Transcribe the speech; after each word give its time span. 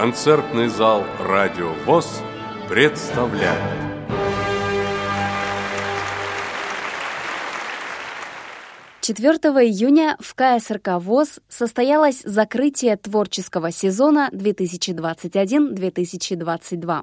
Концертный 0.00 0.68
зал 0.68 1.04
«Радио 1.18 1.74
ВОЗ» 1.84 2.22
представляет 2.70 3.60
Четвертого 9.02 9.62
июня 9.62 10.16
в 10.18 10.34
КСРК 10.34 11.02
ВОЗ 11.02 11.40
состоялось 11.50 12.22
закрытие 12.24 12.96
творческого 12.96 13.72
сезона 13.72 14.30
2021-2022. 14.32 17.02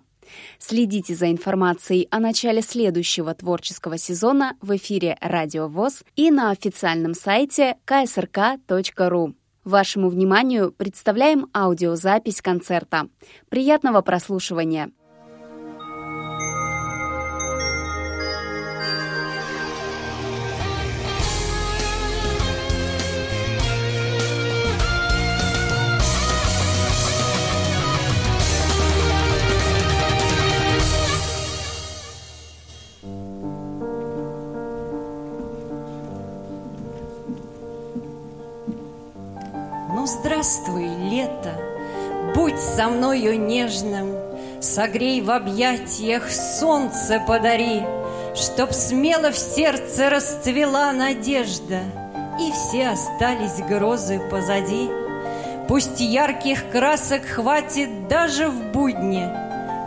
Следите 0.58 1.14
за 1.14 1.30
информацией 1.30 2.08
о 2.10 2.20
начале 2.20 2.64
следующего 2.64 3.36
творческого 3.36 4.00
сезона 4.00 4.56
в 4.60 4.76
эфире 4.76 5.20
Радио 5.22 5.68
ВОЗ 5.68 6.04
и 6.16 6.32
на 6.32 6.50
официальном 6.50 7.14
сайте 7.14 7.76
ksrk.ru. 7.86 9.36
Вашему 9.68 10.08
вниманию 10.08 10.72
представляем 10.72 11.50
аудиозапись 11.54 12.42
концерта. 12.42 13.10
Приятного 13.50 14.02
прослушивания! 14.02 14.92
Здравствуй, 40.38 40.86
лето, 41.10 41.52
будь 42.36 42.60
со 42.60 42.90
мною 42.90 43.40
нежным, 43.40 44.14
Согрей 44.62 45.22
в 45.22 45.32
объятиях 45.32 46.30
солнце 46.32 47.20
подари, 47.28 47.82
Чтоб 48.36 48.72
смело 48.72 49.32
в 49.32 49.38
сердце 49.38 50.12
расцвела 50.12 50.92
надежда, 50.94 51.80
И 52.40 52.52
все 52.52 52.90
остались 52.90 53.68
грозы 53.68 54.20
позади. 54.30 54.90
Пусть 55.68 56.00
ярких 56.00 56.70
красок 56.70 57.26
хватит 57.26 58.08
даже 58.08 58.48
в 58.48 58.72
будне, 58.72 59.32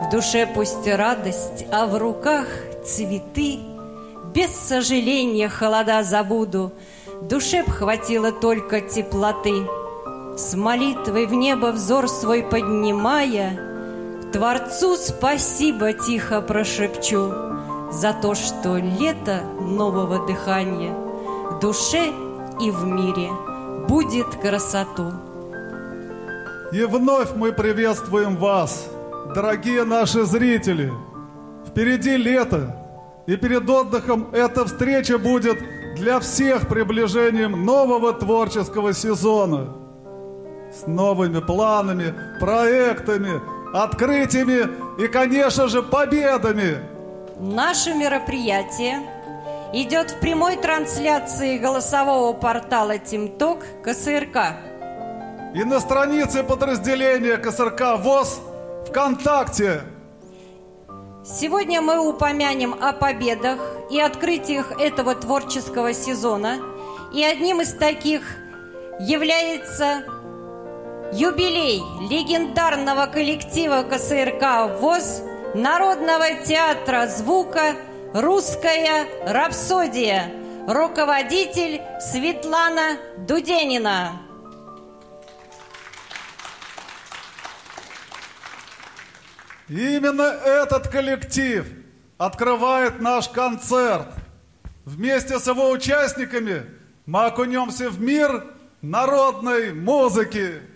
В 0.02 0.10
душе 0.10 0.48
пусть 0.52 0.86
радость, 0.88 1.64
а 1.70 1.86
в 1.86 1.96
руках 1.96 2.46
цветы. 2.84 3.60
Без 4.34 4.50
сожаления 4.50 5.48
холода 5.48 6.02
забуду, 6.02 6.72
Душе 7.22 7.62
б 7.62 7.70
хватило 7.70 8.32
только 8.32 8.80
теплоты— 8.80 9.62
с 10.36 10.54
молитвой 10.54 11.26
в 11.26 11.34
небо 11.34 11.72
взор 11.72 12.08
свой 12.08 12.42
поднимая, 12.42 13.70
Творцу 14.32 14.96
спасибо 14.96 15.92
тихо 15.92 16.40
прошепчу 16.40 17.32
За 17.90 18.12
то, 18.12 18.34
что 18.34 18.76
лето 18.76 19.42
нового 19.60 20.24
дыхания 20.26 20.94
В 20.94 21.58
душе 21.60 22.12
и 22.60 22.70
в 22.70 22.84
мире 22.84 23.30
будет 23.88 24.26
красоту. 24.36 25.12
И 26.72 26.84
вновь 26.84 27.34
мы 27.34 27.52
приветствуем 27.52 28.36
вас, 28.36 28.88
дорогие 29.34 29.82
наши 29.84 30.24
зрители. 30.24 30.92
Впереди 31.66 32.16
лето, 32.16 32.76
и 33.26 33.36
перед 33.36 33.68
отдыхом 33.68 34.28
эта 34.32 34.64
встреча 34.64 35.18
будет 35.18 35.58
для 35.96 36.20
всех 36.20 36.68
приближением 36.68 37.64
нового 37.64 38.12
творческого 38.12 38.92
сезона– 38.92 39.74
с 40.72 40.86
новыми 40.86 41.40
планами, 41.40 42.14
проектами, 42.38 43.40
открытиями 43.74 44.68
и, 45.02 45.08
конечно 45.08 45.68
же, 45.68 45.82
победами. 45.82 46.78
Наше 47.38 47.94
мероприятие 47.94 49.00
идет 49.72 50.10
в 50.10 50.20
прямой 50.20 50.56
трансляции 50.56 51.58
голосового 51.58 52.32
портала 52.32 52.98
ТимТок 52.98 53.64
КСРК. 53.82 54.56
И 55.54 55.64
на 55.64 55.80
странице 55.80 56.44
подразделения 56.44 57.36
КСРК 57.36 57.98
ВОЗ 57.98 58.40
ВКонтакте. 58.88 59.82
Сегодня 61.24 61.80
мы 61.80 61.98
упомянем 61.98 62.74
о 62.80 62.92
победах 62.92 63.58
и 63.90 64.00
открытиях 64.00 64.80
этого 64.80 65.14
творческого 65.14 65.92
сезона. 65.92 66.58
И 67.12 67.22
одним 67.22 67.60
из 67.60 67.74
таких 67.74 68.22
является 69.00 70.04
Юбилей 71.12 71.82
легендарного 72.08 73.06
коллектива 73.06 73.82
КСРК 73.82 74.78
ВОЗ 74.80 75.22
Народного 75.56 76.36
театра 76.46 77.08
звука 77.08 77.74
«Русская 78.14 79.08
рапсодия». 79.26 80.30
Руководитель 80.68 81.80
Светлана 82.00 82.96
Дуденина. 83.26 84.22
Именно 89.68 90.22
этот 90.22 90.86
коллектив 90.86 91.66
открывает 92.18 93.00
наш 93.00 93.28
концерт. 93.28 94.14
Вместе 94.84 95.40
с 95.40 95.46
его 95.48 95.70
участниками 95.70 96.66
мы 97.06 97.24
окунемся 97.24 97.90
в 97.90 98.00
мир 98.00 98.44
народной 98.80 99.72
музыки. 99.72 100.69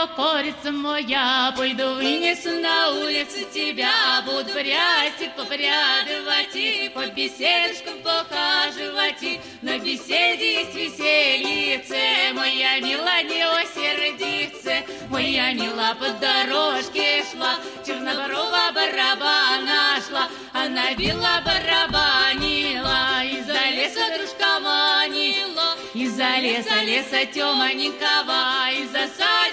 Кокорица 0.00 0.72
моя, 0.72 1.52
Пойду 1.56 1.94
вынесу 1.94 2.50
на 2.60 2.90
улицу 2.92 3.44
тебя, 3.52 4.22
Буду 4.24 4.50
прясик 4.52 5.34
попрядывать 5.36 6.54
и 6.54 6.90
По 6.94 7.06
беседушкам 7.06 7.98
похаживать 8.02 9.22
и 9.22 9.40
На 9.62 9.78
беседе 9.78 10.60
есть 10.60 10.74
весельице, 10.74 12.32
Моя 12.34 12.80
мила 12.80 13.22
не 13.22 13.42
осердится, 13.42 14.72
Моя 15.08 15.52
мила 15.52 15.96
по 15.98 16.08
дорожке 16.20 17.24
шла, 17.30 17.56
Черноборова 17.86 18.72
бараба 18.74 19.60
нашла, 19.62 20.28
Она 20.52 20.94
била 20.94 21.42
барабанила, 21.44 23.24
Из-за 23.24 23.70
леса 23.76 24.16
дружка 24.16 24.60
манила, 24.60 25.76
Из-за 25.94 26.38
леса 26.38 26.82
леса 26.84 27.26
темненького, 27.26 28.70
Из-за 28.72 29.06
садика 29.16 29.49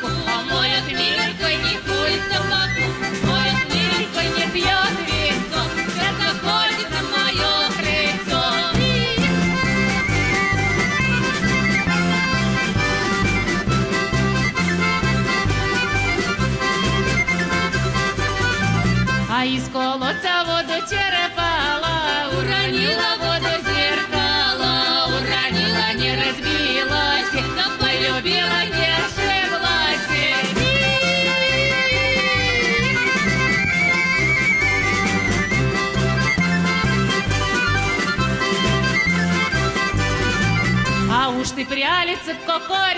Como 0.00 0.64
yo 0.64 0.82
tenía 0.86 1.26
el 1.26 1.36
cuello 1.36 1.77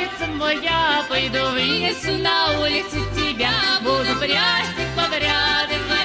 нравится 0.01 0.27
моя, 0.37 1.05
пойду 1.09 1.51
вынесу 1.51 2.13
на 2.23 2.61
улице 2.61 3.01
тебя, 3.15 3.51
буду 3.83 4.19
прястик 4.19 4.89
поглядывать. 4.97 6.00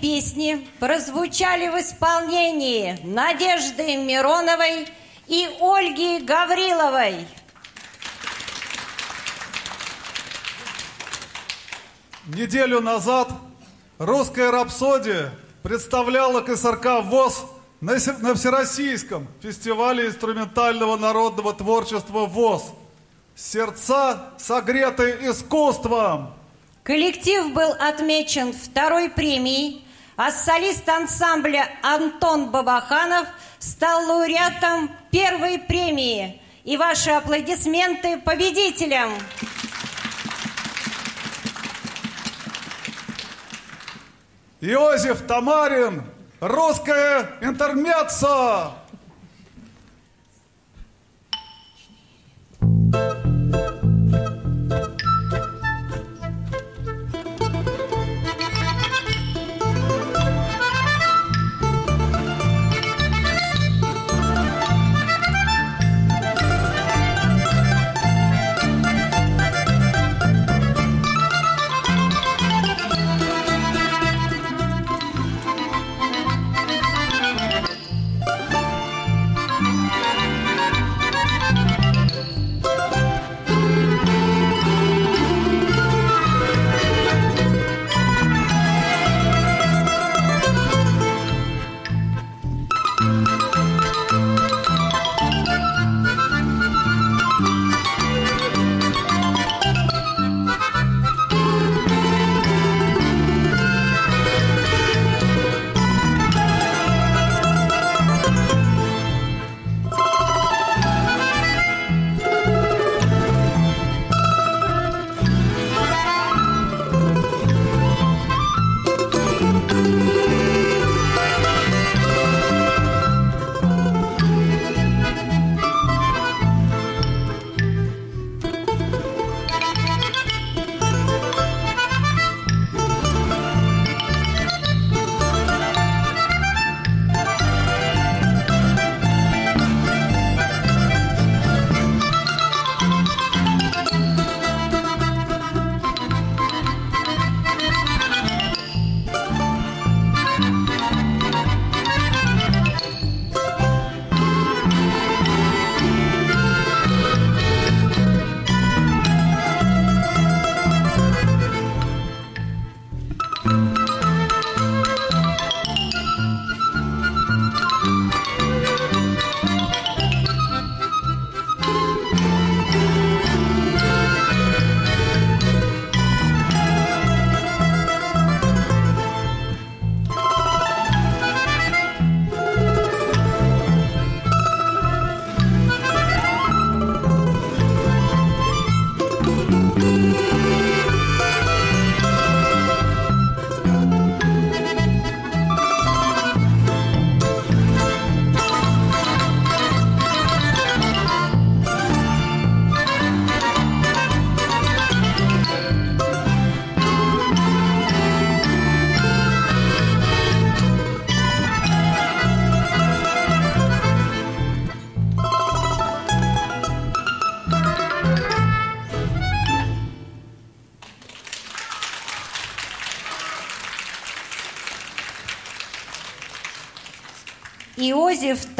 песни 0.00 0.66
прозвучали 0.78 1.68
в 1.68 1.80
исполнении 1.80 2.98
Надежды 3.04 3.96
Мироновой 3.96 4.88
и 5.26 5.48
Ольги 5.60 6.20
Гавриловой. 6.20 7.26
Неделю 12.26 12.80
назад 12.80 13.28
«Русская 13.98 14.50
рапсодия» 14.50 15.32
представляла 15.62 16.40
КСРК 16.40 17.02
ВОЗ 17.02 17.44
на 17.80 18.34
Всероссийском 18.34 19.28
фестивале 19.40 20.06
инструментального 20.06 20.96
народного 20.96 21.52
творчества 21.52 22.26
ВОЗ. 22.26 22.72
Сердца, 23.36 24.32
согреты 24.38 25.18
искусством! 25.22 26.34
Коллектив 26.82 27.52
был 27.52 27.72
отмечен 27.78 28.52
второй 28.52 29.10
премией 29.10 29.85
а 30.16 30.30
солист 30.30 30.88
ансамбля 30.88 31.68
Антон 31.82 32.50
Бабаханов 32.50 33.28
стал 33.58 34.06
лауреатом 34.06 34.90
первой 35.10 35.58
премии. 35.58 36.40
И 36.64 36.76
ваши 36.76 37.10
аплодисменты 37.10 38.18
победителям. 38.18 39.10
Иозеф 44.60 45.24
Тамарин, 45.26 46.02
русская 46.40 47.30
интермеццо. 47.40 48.74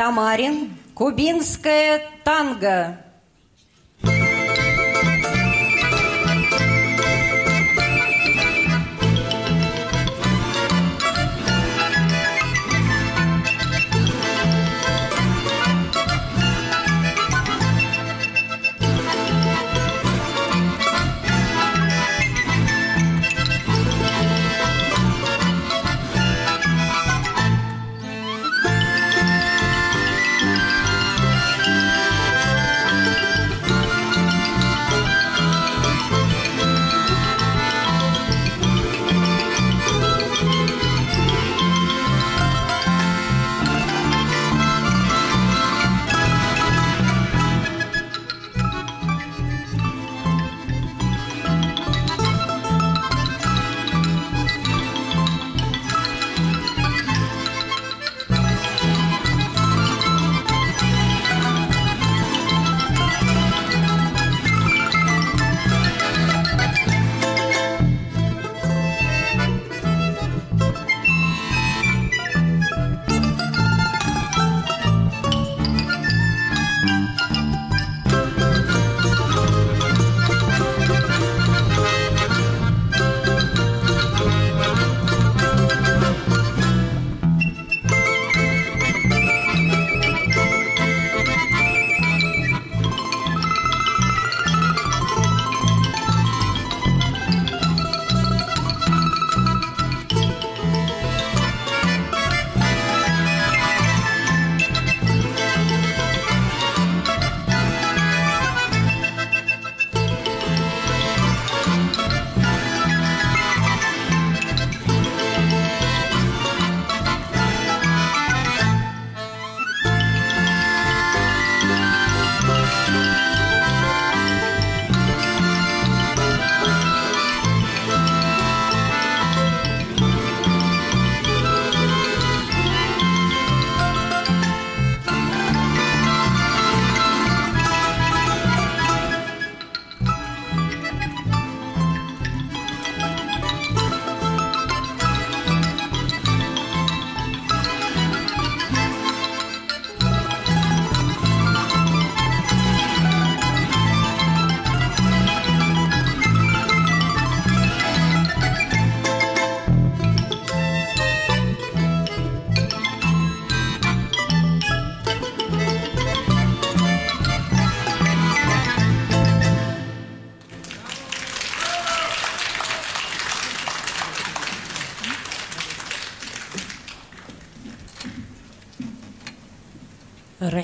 Тамарин, 0.07 0.71
кубинская 0.95 2.01
танго. 2.23 3.06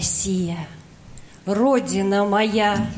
Россия, 0.03 0.59
Родина 1.47 2.25
моя, 2.25 2.89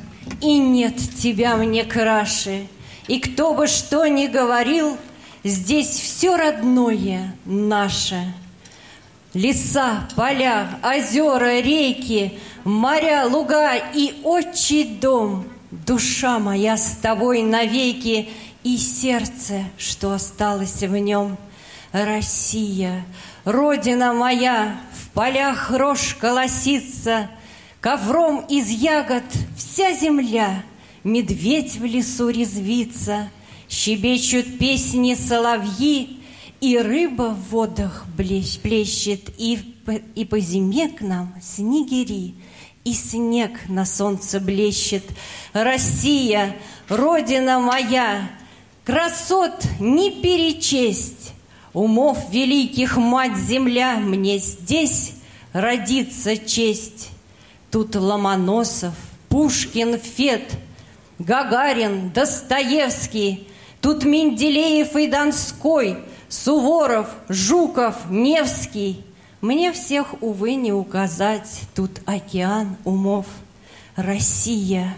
и 0.40 0.56
нет 0.56 0.96
тебя 0.96 1.54
мне 1.54 1.84
краше. 1.84 2.66
И 3.08 3.20
кто 3.20 3.52
бы 3.52 3.66
что 3.66 4.06
ни 4.06 4.26
говорил, 4.26 4.96
здесь 5.42 5.90
все 6.00 6.34
родное 6.34 7.36
наше. 7.44 8.32
Леса, 9.34 10.08
поля, 10.16 10.78
озера, 10.82 11.60
реки, 11.60 12.38
моря, 12.64 13.26
луга 13.26 13.74
и 13.76 14.22
отчий 14.24 14.96
дом. 14.96 15.44
Душа 15.70 16.38
моя 16.38 16.78
с 16.78 16.96
тобой 17.02 17.42
навеки, 17.42 18.30
и 18.62 18.78
сердце, 18.78 19.64
что 19.76 20.14
осталось 20.14 20.80
в 20.80 20.96
нем. 20.96 21.36
Россия, 21.92 23.04
Родина 23.44 24.14
моя, 24.14 24.80
полях 25.14 25.70
рожь 25.70 26.14
колосится, 26.14 27.30
Ковром 27.80 28.46
из 28.48 28.68
ягод 28.68 29.24
вся 29.56 29.92
земля, 29.92 30.64
Медведь 31.04 31.76
в 31.76 31.84
лесу 31.84 32.30
резвится, 32.30 33.30
Щебечут 33.68 34.58
песни 34.58 35.14
соловьи, 35.14 36.20
И 36.60 36.78
рыба 36.78 37.34
в 37.34 37.50
водах 37.50 38.06
плещет, 38.16 39.28
И, 39.38 39.58
и 40.14 40.24
по 40.24 40.40
зиме 40.40 40.88
к 40.88 41.02
нам 41.02 41.34
снегири, 41.42 42.34
И 42.84 42.94
снег 42.94 43.68
на 43.68 43.84
солнце 43.84 44.40
блещет. 44.40 45.04
Россия, 45.52 46.56
Родина 46.88 47.60
моя, 47.60 48.30
Красот 48.84 49.66
не 49.78 50.10
перечесть, 50.10 51.33
Умов 51.74 52.30
великих 52.30 52.96
мать 52.96 53.36
земля, 53.36 53.96
Мне 53.96 54.38
здесь 54.38 55.14
родится 55.52 56.36
честь. 56.36 57.10
Тут 57.70 57.96
Ломоносов, 57.96 58.94
Пушкин, 59.28 59.98
Фет, 59.98 60.52
Гагарин, 61.18 62.10
Достоевский, 62.10 63.48
Тут 63.80 64.04
Менделеев 64.04 64.94
и 64.94 65.08
Донской, 65.08 65.98
Суворов, 66.28 67.08
Жуков, 67.28 68.08
Невский. 68.08 69.04
Мне 69.40 69.72
всех, 69.72 70.22
увы, 70.22 70.54
не 70.54 70.72
указать, 70.72 71.62
Тут 71.74 72.00
океан 72.06 72.76
умов. 72.84 73.26
Россия, 73.96 74.94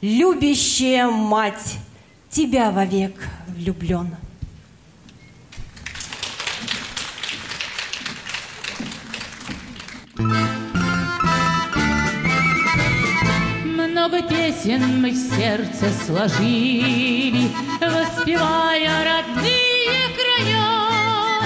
любящая 0.00 1.08
мать, 1.08 1.76
Тебя 2.30 2.70
вовек 2.70 3.16
влюблен. 3.48 4.14
Много 13.64 14.22
песен 14.22 15.00
мы 15.00 15.12
в 15.12 15.16
сердце 15.16 15.86
сложили, 16.04 17.48
Воспевая 17.80 19.04
родные 19.04 20.08
края. 20.14 21.40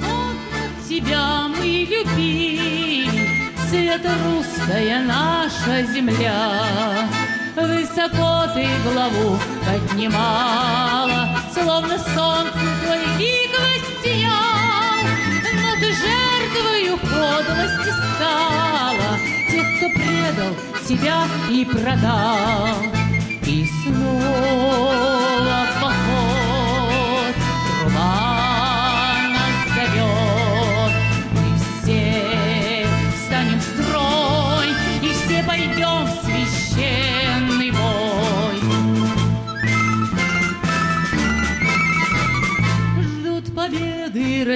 От 0.00 0.88
тебя 0.88 1.46
мы 1.48 1.86
любили, 1.88 3.30
Свет 3.70 4.04
русская 4.24 5.00
наша 5.02 5.84
земля. 5.92 7.08
Высоко 7.54 8.46
ты 8.54 8.66
главу 8.90 9.38
поднимала, 9.64 11.28
Словно 11.52 11.96
солнце 11.98 12.58
твой 12.82 13.04
лик 13.18 13.52
воссиял, 13.58 14.47
подлости 17.48 17.92
стала, 18.16 19.18
Тех, 19.50 19.66
кто 19.76 19.88
предал 19.90 20.54
тебя 20.86 21.26
и 21.50 21.64
продал. 21.64 22.76
И 23.46 23.66
снова 23.82 25.67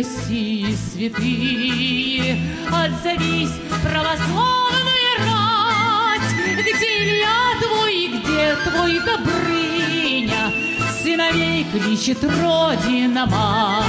России 0.03 0.75
святые, 0.75 2.37
Отзовись, 2.67 3.55
православная 3.85 5.15
рать, 5.21 6.33
Где 6.61 7.05
Илья 7.05 7.43
твой, 7.61 8.09
где 8.09 8.57
твой 8.69 8.99
Добрыня, 8.99 10.53
Сыновей 11.01 11.65
кличет 11.73 12.25
Родина-мать. 12.25 13.85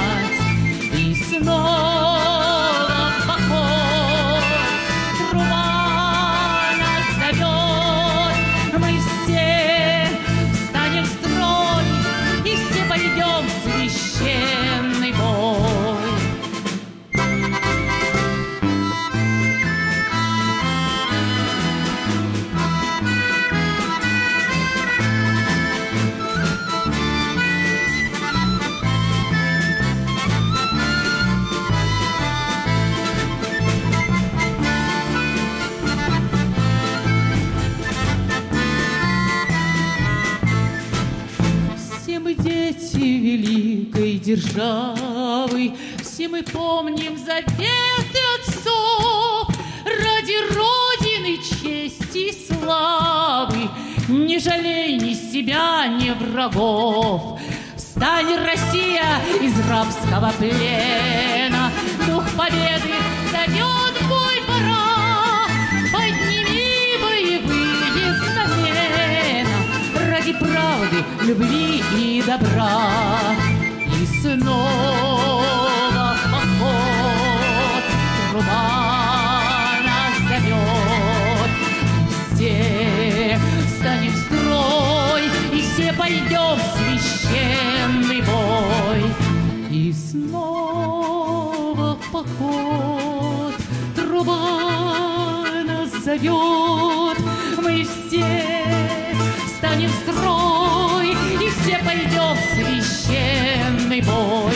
И 0.96 1.16
снова 1.16 2.33
мы 46.34 46.42
помним 46.42 47.16
заветы 47.16 48.18
отцов 48.36 49.48
Ради 49.84 50.36
Родины 50.52 51.38
чести 51.38 52.30
и 52.30 52.32
славы. 52.32 53.70
Не 54.08 54.40
жалей 54.40 54.96
ни 54.96 55.14
себя, 55.14 55.86
ни 55.86 56.10
врагов. 56.10 57.38
Встань, 57.76 58.34
Россия, 58.44 59.20
из 59.40 59.54
рабского 59.68 60.32
плена, 60.36 61.70
Дух 62.08 62.24
победы 62.36 62.94
зовет 63.30 63.94
бой 64.08 64.42
пора. 64.48 65.46
Подними 65.92 66.96
боевые 67.00 68.12
знамена 68.16 70.10
Ради 70.10 70.32
правды, 70.32 71.04
любви 71.22 71.84
и 71.96 72.24
добра. 72.26 72.90
И 74.02 74.06
снова 74.20 75.33
труба 78.34 79.78
нас 79.84 80.14
зовет. 80.28 81.50
Все 82.34 83.38
встанем 83.68 84.12
в 84.12 84.16
строй, 84.16 85.24
и 85.52 85.62
все 85.62 85.92
пойдем 85.92 86.58
в 86.58 86.62
священный 86.74 88.22
бой. 88.22 89.04
И 89.70 89.92
снова 89.92 91.94
в 91.94 92.10
поход 92.10 93.54
труба 93.94 95.44
нас 95.64 95.90
зовет. 96.04 97.18
Мы 97.62 97.84
все 97.84 98.26
встанем 99.46 99.90
в 99.90 99.94
строй, 100.10 101.10
и 101.10 101.48
все 101.50 101.78
пойдем 101.84 102.34
в 102.34 102.40
священный 102.56 104.00
бой. 104.00 104.53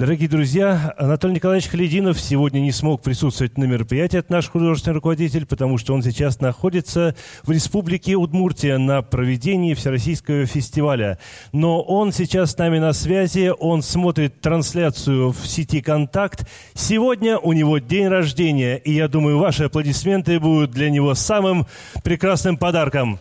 Дорогие 0.01 0.31
друзья, 0.31 0.95
Анатолий 0.97 1.35
Николаевич 1.35 1.69
Халидинов 1.69 2.19
сегодня 2.19 2.61
не 2.61 2.73
смог 2.73 3.03
присутствовать 3.03 3.59
на 3.59 3.65
мероприятии, 3.65 4.19
это 4.19 4.33
наш 4.33 4.49
художественный 4.49 4.95
руководитель, 4.95 5.45
потому 5.45 5.77
что 5.77 5.93
он 5.93 6.03
сейчас 6.03 6.41
находится 6.41 7.15
в 7.43 7.51
Республике 7.51 8.15
Удмуртия 8.15 8.79
на 8.79 9.03
проведении 9.03 9.75
Всероссийского 9.75 10.47
фестиваля. 10.47 11.19
Но 11.53 11.83
он 11.83 12.13
сейчас 12.13 12.53
с 12.53 12.57
нами 12.57 12.79
на 12.79 12.95
связи, 12.95 13.53
он 13.59 13.83
смотрит 13.83 14.41
трансляцию 14.41 15.33
в 15.33 15.47
сети 15.47 15.83
«Контакт». 15.83 16.49
Сегодня 16.73 17.37
у 17.37 17.53
него 17.53 17.77
день 17.77 18.09
рождения, 18.09 18.79
и 18.79 18.93
я 18.93 19.07
думаю, 19.07 19.37
ваши 19.37 19.65
аплодисменты 19.65 20.41
будут 20.41 20.71
для 20.71 20.89
него 20.89 21.13
самым 21.15 21.67
прекрасным 22.03 22.57
подарком. 22.57 23.21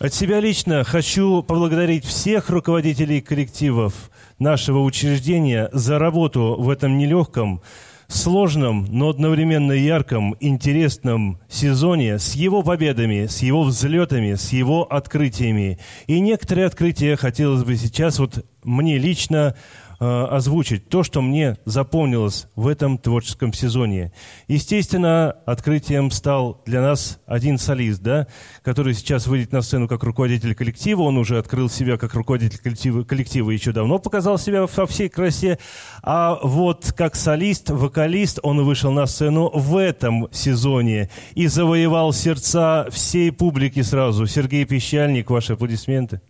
От 0.00 0.14
себя 0.14 0.40
лично 0.40 0.82
хочу 0.82 1.42
поблагодарить 1.42 2.06
всех 2.06 2.48
руководителей 2.48 3.20
коллективов 3.20 4.10
нашего 4.38 4.78
учреждения 4.78 5.68
за 5.74 5.98
работу 5.98 6.56
в 6.58 6.70
этом 6.70 6.96
нелегком, 6.96 7.60
сложном, 8.08 8.86
но 8.88 9.10
одновременно 9.10 9.72
ярком, 9.72 10.36
интересном 10.40 11.38
сезоне 11.50 12.18
с 12.18 12.32
его 12.32 12.62
победами, 12.62 13.26
с 13.26 13.42
его 13.42 13.62
взлетами, 13.62 14.36
с 14.36 14.52
его 14.52 14.90
открытиями. 14.90 15.78
И 16.06 16.18
некоторые 16.20 16.66
открытия 16.68 17.16
хотелось 17.16 17.64
бы 17.64 17.76
сейчас 17.76 18.18
вот 18.18 18.42
мне 18.64 18.96
лично 18.96 19.54
озвучить 20.00 20.88
то, 20.88 21.02
что 21.02 21.20
мне 21.20 21.58
запомнилось 21.66 22.48
в 22.56 22.66
этом 22.66 22.96
творческом 22.96 23.52
сезоне. 23.52 24.12
Естественно, 24.48 25.36
открытием 25.44 26.10
стал 26.10 26.62
для 26.64 26.80
нас 26.80 27.20
один 27.26 27.58
солист, 27.58 28.00
да, 28.00 28.26
который 28.62 28.94
сейчас 28.94 29.26
выйдет 29.26 29.52
на 29.52 29.60
сцену 29.60 29.88
как 29.88 30.02
руководитель 30.02 30.54
коллектива. 30.54 31.02
Он 31.02 31.18
уже 31.18 31.38
открыл 31.38 31.68
себя 31.68 31.98
как 31.98 32.14
руководитель 32.14 32.58
коллектива, 32.58 33.04
коллектива 33.04 33.50
еще 33.50 33.72
давно 33.72 33.98
показал 33.98 34.38
себя 34.38 34.66
во 34.66 34.86
всей 34.86 35.10
красе. 35.10 35.58
А 36.02 36.38
вот 36.42 36.94
как 36.96 37.14
солист, 37.14 37.68
вокалист, 37.68 38.38
он 38.42 38.64
вышел 38.64 38.92
на 38.92 39.06
сцену 39.06 39.50
в 39.52 39.76
этом 39.76 40.28
сезоне 40.32 41.10
и 41.34 41.46
завоевал 41.46 42.14
сердца 42.14 42.86
всей 42.90 43.30
публики 43.30 43.82
сразу. 43.82 44.26
Сергей 44.26 44.64
Пещальник, 44.64 45.28
ваши 45.28 45.52
аплодисменты. 45.52 46.20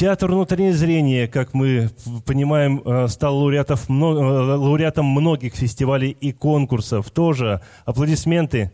Театр 0.00 0.30
внутреннего 0.30 0.74
зрения, 0.74 1.28
как 1.28 1.52
мы 1.52 1.90
понимаем, 2.24 2.80
э, 2.82 3.06
стал 3.08 3.36
лауреатов, 3.36 3.90
э, 3.90 3.92
лауреатом 3.92 5.04
многих 5.04 5.54
фестивалей 5.54 6.16
и 6.18 6.32
конкурсов. 6.32 7.10
Тоже 7.10 7.60
аплодисменты. 7.84 8.72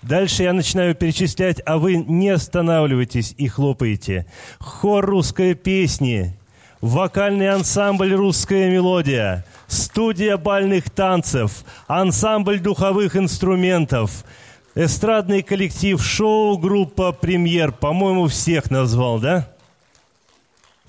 Дальше 0.00 0.44
я 0.44 0.54
начинаю 0.54 0.94
перечислять, 0.94 1.60
а 1.66 1.76
вы 1.76 1.96
не 1.96 2.30
останавливайтесь 2.30 3.34
и 3.36 3.48
хлопаете. 3.48 4.24
Хор 4.60 5.04
русской 5.04 5.52
песни, 5.52 6.34
вокальный 6.80 7.50
ансамбль 7.50 8.14
«Русская 8.14 8.70
мелодия», 8.70 9.44
студия 9.66 10.38
бальных 10.38 10.88
танцев, 10.88 11.66
ансамбль 11.86 12.60
духовых 12.60 13.14
инструментов– 13.14 14.24
эстрадный 14.74 15.42
коллектив, 15.42 16.02
шоу-группа 16.02 17.12
«Премьер». 17.12 17.72
По-моему, 17.72 18.26
всех 18.26 18.70
назвал, 18.70 19.18
да? 19.18 19.48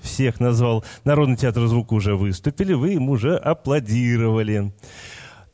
Всех 0.00 0.40
назвал. 0.40 0.84
Народный 1.04 1.36
театр 1.36 1.66
звука 1.66 1.94
уже 1.94 2.16
выступили, 2.16 2.74
вы 2.74 2.94
им 2.94 3.08
уже 3.08 3.36
аплодировали. 3.36 4.72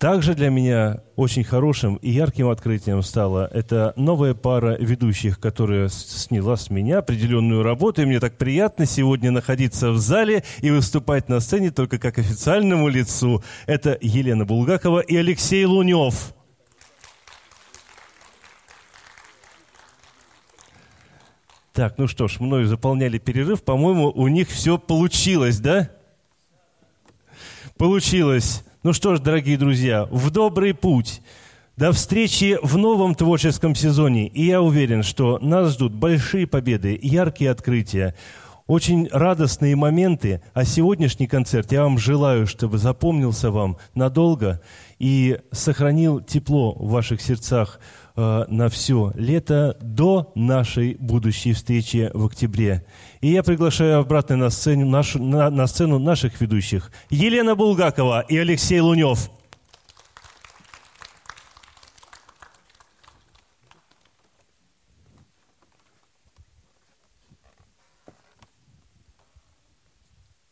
Также 0.03 0.35
для 0.35 0.51
меня 0.51 1.01
очень 1.15 1.45
хорошим 1.45 1.95
и 1.95 2.11
ярким 2.11 2.49
открытием 2.49 3.05
стала 3.05 3.49
это 3.53 3.93
новая 3.95 4.35
пара 4.35 4.77
ведущих, 4.77 5.39
которая 5.39 5.89
сняла 5.89 6.57
с 6.57 6.71
меня 6.71 6.99
определенную 6.99 7.63
работу. 7.63 8.03
И 8.03 8.05
мне 8.05 8.19
так 8.19 8.37
приятно 8.37 8.85
сегодня 8.85 9.31
находиться 9.31 9.93
в 9.93 9.99
зале 9.99 10.43
и 10.61 10.73
выступать 10.73 11.29
на 11.29 11.39
сцене 11.39 11.71
только 11.71 11.99
как 11.99 12.19
официальному 12.19 12.89
лицу. 12.89 13.45
Это 13.67 13.97
Елена 14.01 14.45
Булгакова 14.45 14.99
и 14.99 15.15
Алексей 15.15 15.65
Лунев. 15.65 16.35
Так, 21.83 21.99
ну 21.99 22.07
что 22.07 22.29
ж, 22.29 22.39
мною 22.39 22.69
заполняли 22.69 23.19
перерыв. 23.19 23.65
По-моему, 23.65 24.13
у 24.13 24.29
них 24.29 24.49
все 24.49 24.79
получилось, 24.79 25.59
да? 25.59 25.91
Получилось. 27.77 28.63
Ну 28.85 28.93
что 28.93 29.17
ж, 29.17 29.19
дорогие 29.19 29.59
друзья, 29.59 30.07
в 30.13 30.31
добрый 30.31 30.75
путь. 30.75 31.23
До 31.77 31.91
встречи 31.91 32.57
в 32.63 32.79
новом 32.79 33.17
творческом 33.17 33.75
сезоне. 33.75 34.29
И 34.29 34.45
я 34.45 34.63
уверен, 34.63 35.03
что 35.03 35.41
нас 35.41 35.73
ждут 35.73 35.93
большие 35.93 36.47
победы, 36.47 36.97
яркие 37.03 37.51
открытия, 37.51 38.15
очень 38.69 39.09
радостные 39.11 39.75
моменты. 39.75 40.41
А 40.55 40.65
сегодняшний 40.65 41.27
концерт 41.27 41.73
я 41.73 41.83
вам 41.83 41.99
желаю, 41.99 42.47
чтобы 42.47 42.79
запомнился 42.79 43.51
вам 43.51 43.77
надолго 43.97 44.63
и 45.01 45.41
сохранил 45.51 46.21
тепло 46.21 46.75
в 46.75 46.91
ваших 46.91 47.21
сердцах 47.21 47.81
э, 48.17 48.45
на 48.49 48.69
все 48.69 49.13
лето 49.15 49.77
до 49.81 50.33
нашей 50.35 50.95
будущей 50.95 51.53
встречи 51.53 52.11
в 52.15 52.27
октябре. 52.27 52.85
И 53.21 53.29
я 53.29 53.43
приглашаю 53.43 54.01
обратно 54.01 54.37
на 54.37 54.51
сцену, 54.51 54.87
нашу, 54.87 55.23
на, 55.23 55.51
на 55.51 55.67
сцену 55.67 55.99
наших 55.99 56.41
ведущих 56.41 56.91
Елена 57.11 57.55
Булгакова 57.55 58.21
и 58.21 58.37
Алексей 58.37 58.81
Лунев. 58.81 59.31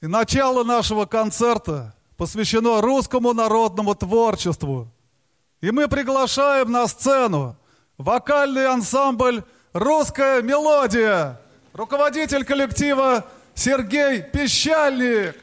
И 0.02 0.06
начало 0.06 0.64
нашего 0.64 1.04
концерта 1.04 1.94
посвящено 2.16 2.80
русскому 2.80 3.32
народному 3.34 3.94
творчеству– 3.94 4.88
и 5.60 5.70
мы 5.70 5.88
приглашаем 5.88 6.70
на 6.72 6.86
сцену 6.88 7.56
вокальный 7.98 8.66
ансамбль 8.66 9.44
«Русская 9.72 10.42
мелодия». 10.42 11.40
Руководитель 11.72 12.44
коллектива 12.44 13.26
Сергей 13.54 14.22
Пещальник. 14.22 15.36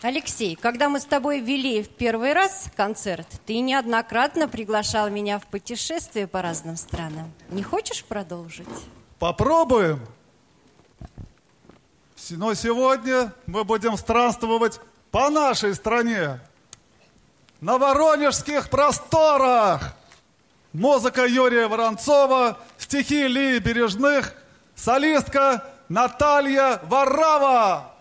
Алексей, 0.00 0.56
когда 0.56 0.88
мы 0.88 0.98
с 0.98 1.04
тобой 1.04 1.40
вели 1.40 1.82
в 1.82 1.88
первый 1.88 2.32
раз 2.32 2.66
концерт, 2.76 3.28
ты 3.46 3.60
неоднократно 3.60 4.48
приглашал 4.48 5.10
меня 5.10 5.38
в 5.38 5.46
путешествие 5.46 6.26
по 6.26 6.42
разным 6.42 6.76
странам. 6.76 7.32
Не 7.50 7.62
хочешь 7.62 8.04
продолжить? 8.04 8.66
Попробуем. 9.18 10.00
Но 12.30 12.54
сегодня 12.54 13.32
мы 13.46 13.62
будем 13.64 13.96
странствовать 13.96 14.80
по 15.12 15.28
нашей 15.28 15.74
стране, 15.74 16.40
на 17.60 17.78
воронежских 17.78 18.70
просторах. 18.70 19.94
Музыка 20.72 21.26
Юрия 21.26 21.68
Воронцова, 21.68 22.58
стихи 22.78 23.28
Лии 23.28 23.58
Бережных, 23.58 24.32
солистка 24.74 25.64
Наталья 25.90 26.80
Варава. 26.84 27.91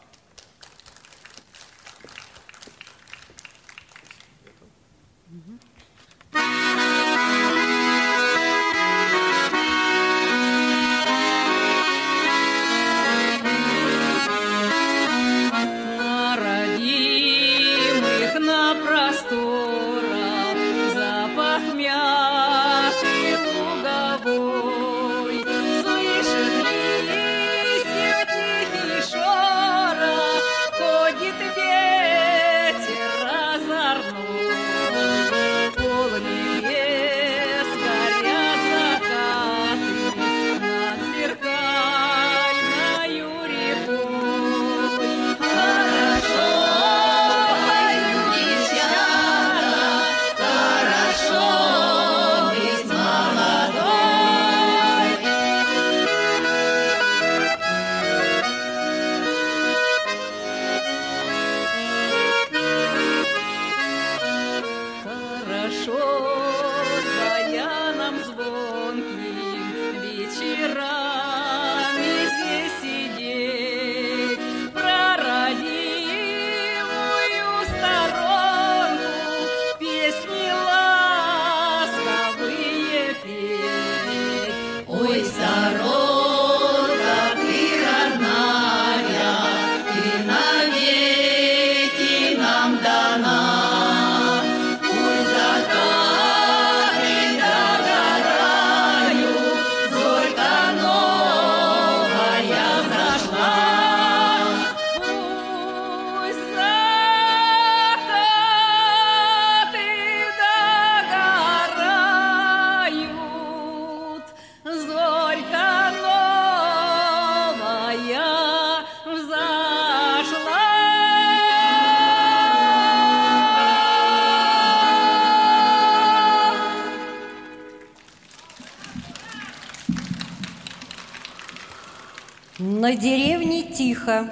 На 132.92 132.98
деревне 132.98 133.64
тихо. 133.64 134.28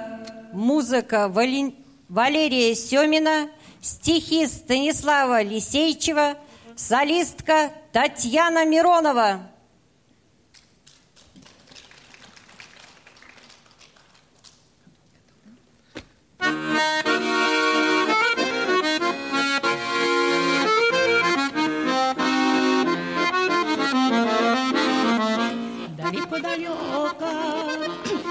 Музыка 0.52 1.30
Вален- 1.34 1.72
Валерия 2.10 2.74
Семина, 2.74 3.48
стихи 3.80 4.46
Станислава 4.46 5.42
Лисейчева, 5.42 6.34
солистка 6.76 7.70
Татьяна 7.90 8.66
Миронова. 8.66 9.40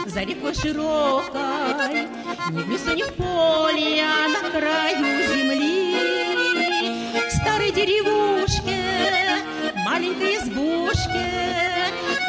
За 0.10 0.22
рекой 0.22 0.56
широкой, 0.56 2.08
Не 2.52 2.64
в 2.64 2.70
лесу, 2.70 2.96
не 2.96 3.04
в 3.04 3.14
поле, 3.14 4.02
а 4.02 4.28
на 4.28 4.50
краю 4.50 5.28
земли. 5.28 5.96
В 7.14 7.32
старой 7.32 7.72
деревушке, 7.72 8.78
маленькой 9.76 10.38
избушке, 10.38 11.30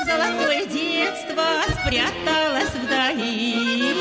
Золотое 0.05 0.67
детство 0.67 1.45
спряталось 1.81 2.75
вдали. 2.85 3.95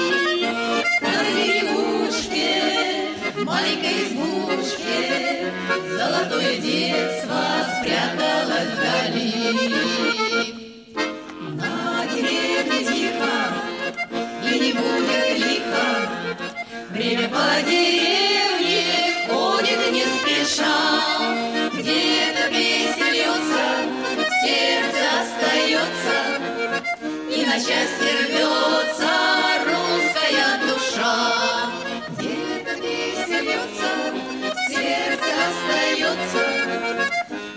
В 0.83 0.87
старой 0.97 1.33
деревушке, 1.35 2.47
маленькой 3.45 3.95
избушке, 4.03 5.53
Золотое 5.97 6.57
детство 6.57 7.41
спряталось 7.79 8.73
вдали. 8.73 9.33
На 11.55 12.05
деревне 12.07 12.79
тихо, 12.83 13.38
не 14.59 14.73
будет 14.73 15.37
лихо, 15.37 16.09
Время 16.89 17.29
по 17.29 17.61
деревне 17.65 19.27
ходит 19.29 19.91
не 19.91 20.03
спеша, 20.03 20.81
Где-то 21.73 22.49
песня 22.49 23.11
льется, 23.11 23.65
сердце 24.43 25.01
остается, 25.21 26.17
И 27.29 27.45
на 27.45 27.53
счастье 27.53 28.11
рвется 28.25 29.13
русская 29.65 30.49
душа. 30.67 31.71
Где-то 32.17 32.75
песня 32.81 33.39
льется, 33.41 33.91
сердце 34.67 35.31
остается, 35.47 36.43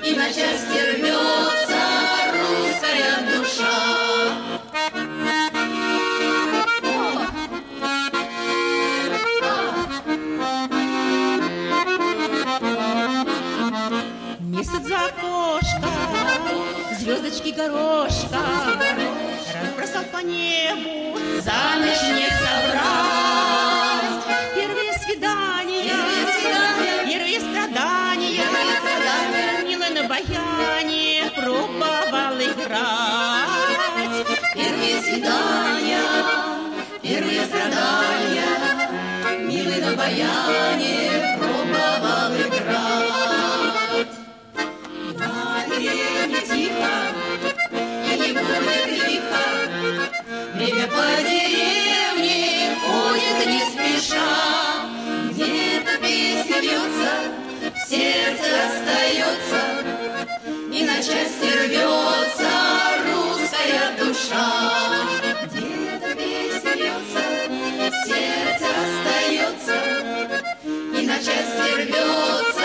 И 0.05 0.15
на 0.15 0.27
счастье 0.27 0.93
рвется 0.93 1.62
звездочки 17.33 17.53
горошка. 17.53 18.39
Разбросал 19.63 20.05
по 20.13 20.19
небу, 20.19 21.19
за 21.41 21.53
ночь 21.79 22.03
не 22.15 22.29
собрать 22.43 23.33
Первые 24.55 24.93
свидания, 25.05 25.95
первые 27.07 27.41
страдания. 27.41 28.45
Мило 29.67 29.89
на 29.95 30.09
баяне 30.09 31.31
пробовал 31.35 32.41
играть. 32.41 33.47
Первые 34.55 35.03
свидания, 35.03 36.05
первые 37.03 37.45
страдания. 37.47 38.51
Милый 39.39 39.81
на 39.81 39.97
баяне 39.97 41.02
по 50.93 51.23
деревне 51.23 52.77
ходит 52.85 53.47
не 53.47 53.63
спеша. 53.73 54.85
Где-то 55.31 55.99
в 57.75 57.89
сердце 57.89 58.51
остается, 58.67 59.61
И 60.71 60.85
на 60.85 60.97
части 60.97 61.49
рвется 61.59 62.51
русская 63.07 63.87
душа. 63.99 64.51
Где-то 65.45 66.11
в 67.89 67.95
сердце 68.07 68.69
остается, 68.85 69.79
И 70.65 71.07
на 71.07 71.17
части 71.17 71.75
рвется 71.75 72.62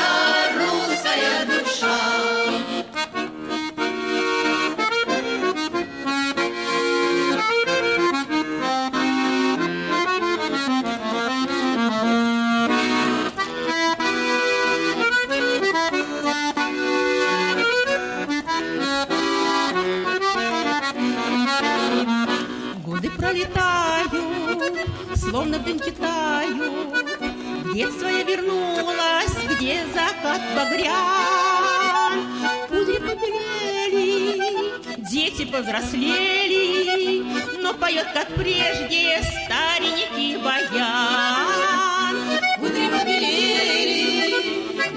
детство 27.78 28.08
я 28.08 28.24
вернулась, 28.24 29.36
где 29.52 29.86
закат 29.94 30.42
багрян. 30.56 32.26
Кудри 32.68 32.98
побелели, 32.98 34.74
дети 35.12 35.46
повзрослели, 35.46 37.24
Но 37.62 37.76
поет, 37.76 38.08
как 38.16 38.30
прежде, 38.34 39.22
старенький 39.22 40.38
баян. 40.38 42.16
Кудри 42.60 42.88
побелели, 42.90 44.34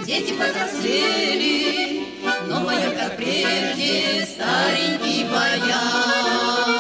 дети 0.07 0.33
повзрослели, 0.33 2.07
Но 2.49 2.65
поет, 2.65 2.97
как 2.99 3.15
прежде, 3.19 4.27
старенький 4.27 5.25
баян. 5.25 6.80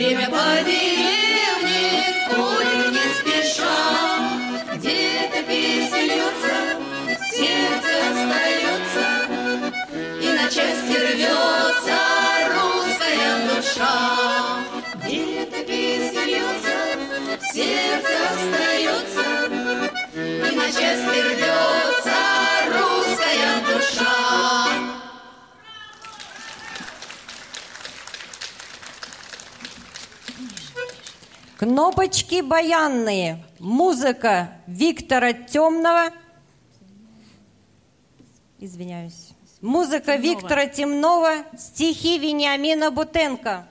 Время 0.00 0.30
по 0.30 0.64
деревне 0.64 2.02
ходит 2.30 2.90
не 2.90 3.06
спеша, 3.18 3.68
Где-то 4.76 5.42
песня 5.46 6.00
льется, 6.04 6.56
сердце 7.30 7.92
остается, 8.08 9.06
И 10.22 10.32
на 10.32 10.44
части 10.44 10.96
рвется 10.96 11.98
русская 12.48 13.32
душа. 13.54 13.94
Где-то 15.04 15.58
песня 15.66 16.22
льется, 16.24 16.76
сердце 17.52 18.14
остается, 18.32 19.26
И 20.14 20.56
на 20.56 20.64
части 20.72 21.20
рвется 21.20 21.89
Кнопочки 31.60 32.40
баянные. 32.40 33.44
Музыка 33.58 34.50
Виктора 34.66 35.34
Темного. 35.34 36.10
Извиняюсь. 38.58 39.32
Музыка 39.60 40.16
Виктора 40.16 40.64
Темного. 40.68 41.44
Стихи 41.58 42.16
Вениамина 42.18 42.90
Бутенко. 42.90 43.66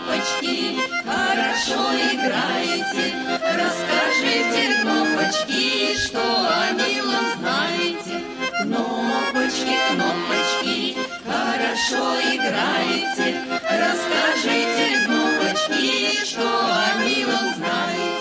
Кнопочки, 0.00 0.78
хорошо 1.04 1.92
играете, 1.94 3.14
Расскажите, 3.42 4.80
кнопочки, 4.82 5.96
что 5.98 6.20
о 6.20 6.72
милом 6.72 7.26
знаете. 7.38 8.24
Кнопочки, 8.62 9.76
кнопочки, 9.90 10.96
хорошо 11.24 12.18
играете, 12.20 13.42
Расскажите, 13.62 15.06
кнопочки, 15.06 16.24
что 16.24 16.48
о 16.48 17.04
милом 17.04 17.54
знаете. 17.56 18.19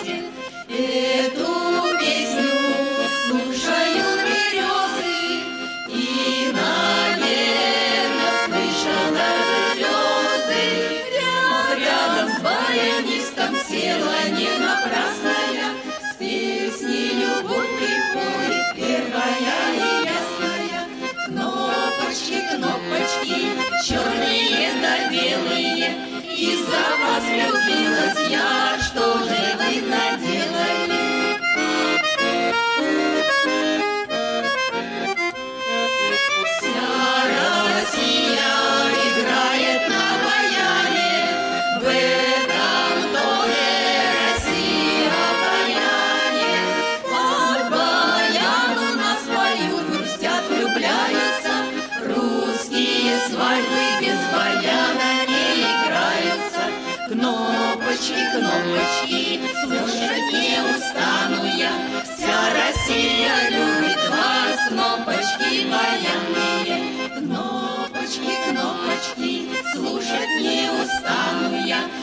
Белые, 26.39 26.53
Из-за 26.53 26.97
вас 27.03 27.23
влюбилась 27.23 28.29
я, 28.29 28.79
что 28.79 29.19
же 29.23 29.38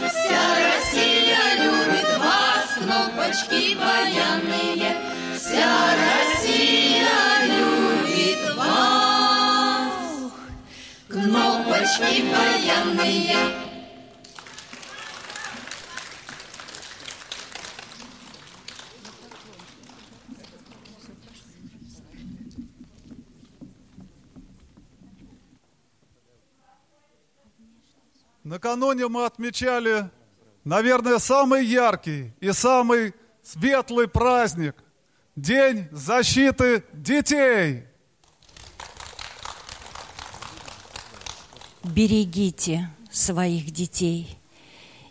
Вся 0.09 0.45
Россия 0.67 1.39
любит 1.59 2.19
вас, 2.19 2.67
кнопочки 2.77 3.77
баянные. 3.77 4.97
Вся 5.35 5.95
Россия 6.03 7.09
любит 7.45 8.57
вас, 8.57 9.93
кнопочки 11.09 12.25
баянные. 12.33 13.66
Накануне 28.47 29.09
мы 29.09 29.25
отмечали, 29.25 30.09
наверное, 30.63 31.19
самый 31.19 31.67
яркий 31.67 32.33
и 32.39 32.53
самый 32.53 33.13
светлый 33.43 34.07
праздник– 34.07 34.77
День 35.35 35.89
защиты 35.91 36.85
детей. 36.93 37.83
Берегите 41.83 42.89
своих 43.11 43.73
детей. 43.73 44.39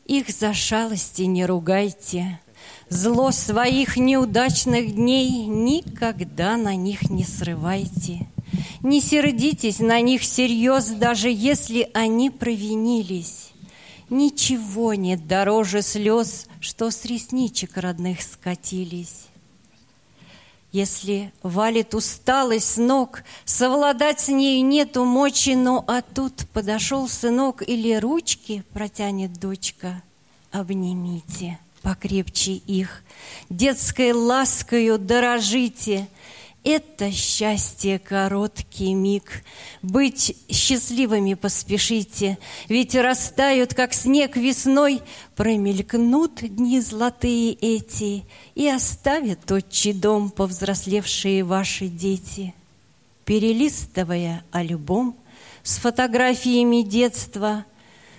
Их 0.05 0.29
за 0.29 0.53
шалости 0.53 1.23
не 1.23 1.45
ругайте. 1.45 2.39
Зло 2.87 3.31
своих 3.31 3.97
неудачных 3.97 4.95
дней 4.95 5.45
никогда 5.45 6.55
на 6.55 6.75
них 6.75 7.09
не 7.09 7.25
срывайте. 7.25 8.29
Не 8.81 9.01
сердитесь 9.01 9.79
на 9.79 10.01
них 10.01 10.21
всерьез, 10.21 10.87
даже 10.89 11.29
если 11.29 11.89
они 11.93 12.29
провинились. 12.29 13.51
Ничего 14.09 14.93
нет 14.93 15.27
дороже 15.27 15.81
слез, 15.81 16.47
что 16.59 16.91
с 16.91 17.05
ресничек 17.05 17.77
родных 17.77 18.21
скатились. 18.21 19.25
Если 20.71 21.31
валит 21.41 21.95
усталость 21.95 22.73
с 22.73 22.77
ног, 22.77 23.23
совладать 23.45 24.19
с 24.19 24.27
нею 24.27 24.65
нету 24.65 25.05
мочи, 25.05 25.55
но 25.55 25.83
а 25.87 26.01
тут 26.01 26.47
подошел 26.53 27.07
сынок 27.07 27.63
или 27.65 27.95
ручки 27.95 28.63
протянет 28.73 29.33
дочка, 29.39 30.03
обнимите 30.51 31.57
покрепче 31.85 32.53
их, 32.53 33.03
детской 33.51 34.11
ласкою 34.11 34.97
дорожите. 34.97 36.07
Это 36.65 37.11
счастье 37.11 37.99
короткий 37.99 38.95
миг. 38.95 39.43
Быть 39.83 40.35
счастливыми 40.49 41.35
поспешите, 41.35 42.39
ведь 42.67 42.95
растают, 42.95 43.75
как 43.75 43.93
снег 43.93 44.35
весной, 44.35 45.03
промелькнут 45.35 46.41
дни 46.41 46.81
золотые 46.81 47.53
эти 47.53 48.23
и 48.55 48.67
оставят 48.67 49.51
отчий 49.51 49.93
дом 49.93 50.31
повзрослевшие 50.31 51.43
ваши 51.43 51.87
дети. 51.87 52.55
перелистывая 53.25 54.43
альбом 54.51 55.15
с 55.61 55.77
фотографиями 55.77 56.81
детства, 56.81 57.65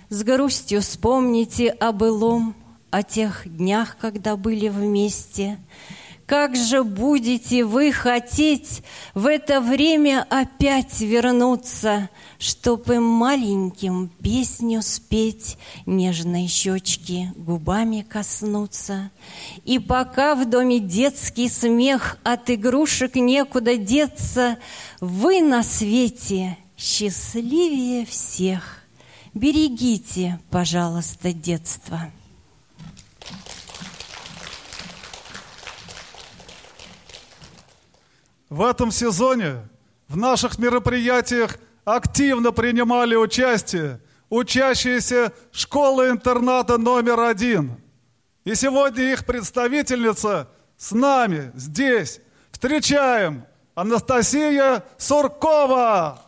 с 0.07 0.23
грустью 0.23 0.81
вспомните 0.81 1.69
о 1.69 1.91
былом, 1.91 2.55
о 2.91 3.03
тех 3.03 3.43
днях, 3.45 3.97
когда 3.99 4.37
были 4.37 4.69
вместе. 4.69 5.57
Как 6.27 6.57
же 6.57 6.83
будете 6.83 7.63
вы 7.63 7.93
хотеть 7.93 8.83
в 9.13 9.27
это 9.27 9.61
время 9.61 10.27
опять 10.29 10.99
вернуться, 10.99 12.09
Чтоб 12.37 12.89
им 12.91 13.03
маленьким 13.03 14.09
песню 14.21 14.81
спеть, 14.81 15.57
Нежной 15.85 16.47
щечки 16.47 17.31
губами 17.37 18.01
коснуться. 18.01 19.09
И 19.63 19.79
пока 19.79 20.35
в 20.35 20.49
доме 20.49 20.79
детский 20.79 21.47
смех, 21.47 22.17
От 22.23 22.49
игрушек 22.49 23.15
некуда 23.15 23.77
деться, 23.77 24.57
Вы 24.99 25.39
на 25.39 25.63
свете 25.63 26.57
счастливее 26.77 28.05
всех. 28.05 28.83
Берегите, 29.33 30.41
пожалуйста, 30.49 31.31
детство. 31.31 32.11
В 38.49 38.63
этом 38.63 38.91
сезоне 38.91 39.67
в 40.07 40.17
наших 40.17 40.57
мероприятиях 40.57 41.57
активно 41.85 42.51
принимали 42.51 43.15
участие 43.15 43.99
учащиеся 44.29 45.33
школы-интерната 45.51 46.77
номер 46.77 47.19
один. 47.19 47.81
И 48.43 48.55
сегодня 48.55 49.11
их 49.11 49.25
представительница 49.25 50.49
с 50.77 50.91
нами 50.91 51.51
здесь. 51.55 52.19
Встречаем 52.51 53.45
Анастасия 53.75 54.83
Суркова. 54.97 56.21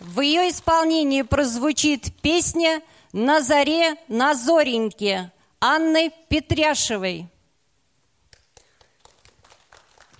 В 0.00 0.20
ее 0.20 0.50
исполнении 0.50 1.22
прозвучит 1.22 2.20
песня 2.20 2.82
«На 3.12 3.40
заре, 3.40 3.94
на 4.08 4.34
зореньке» 4.34 5.32
Анны 5.60 6.12
Петряшевой. 6.28 7.30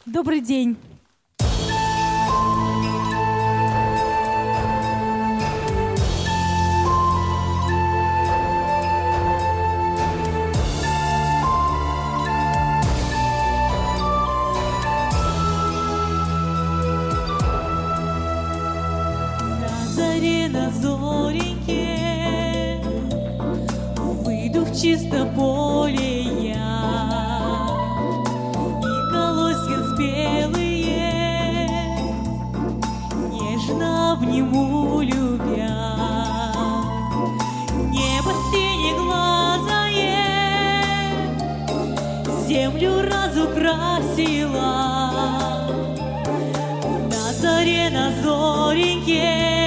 Добрый 0.06 0.40
день. 0.40 0.76
Зореньке 20.80 22.82
Выйду 23.96 24.64
в 24.64 24.78
чисто 24.78 25.24
поле 25.34 26.13
Обниму, 34.34 35.00
любя. 35.00 35.70
Небо 37.92 38.32
синеглазое 38.50 40.18
Землю 42.48 43.02
разукрасила. 43.02 44.72
На 47.10 47.32
заре, 47.32 47.90
на 47.90 48.10
зореньке 48.22 49.63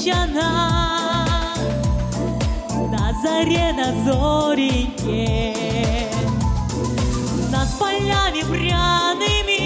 повенчана, 0.00 0.50
на 2.90 3.12
заре, 3.22 3.72
на 3.72 3.92
зореньке, 4.04 5.54
над 7.50 7.68
полями 7.78 8.42
пряными, 8.42 9.62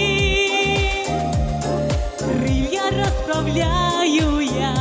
крылья 2.19 2.83
расправляю 2.91 4.39
я 4.39 4.75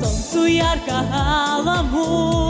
солнцу 0.00 0.46
ярко-алому. 0.46 2.43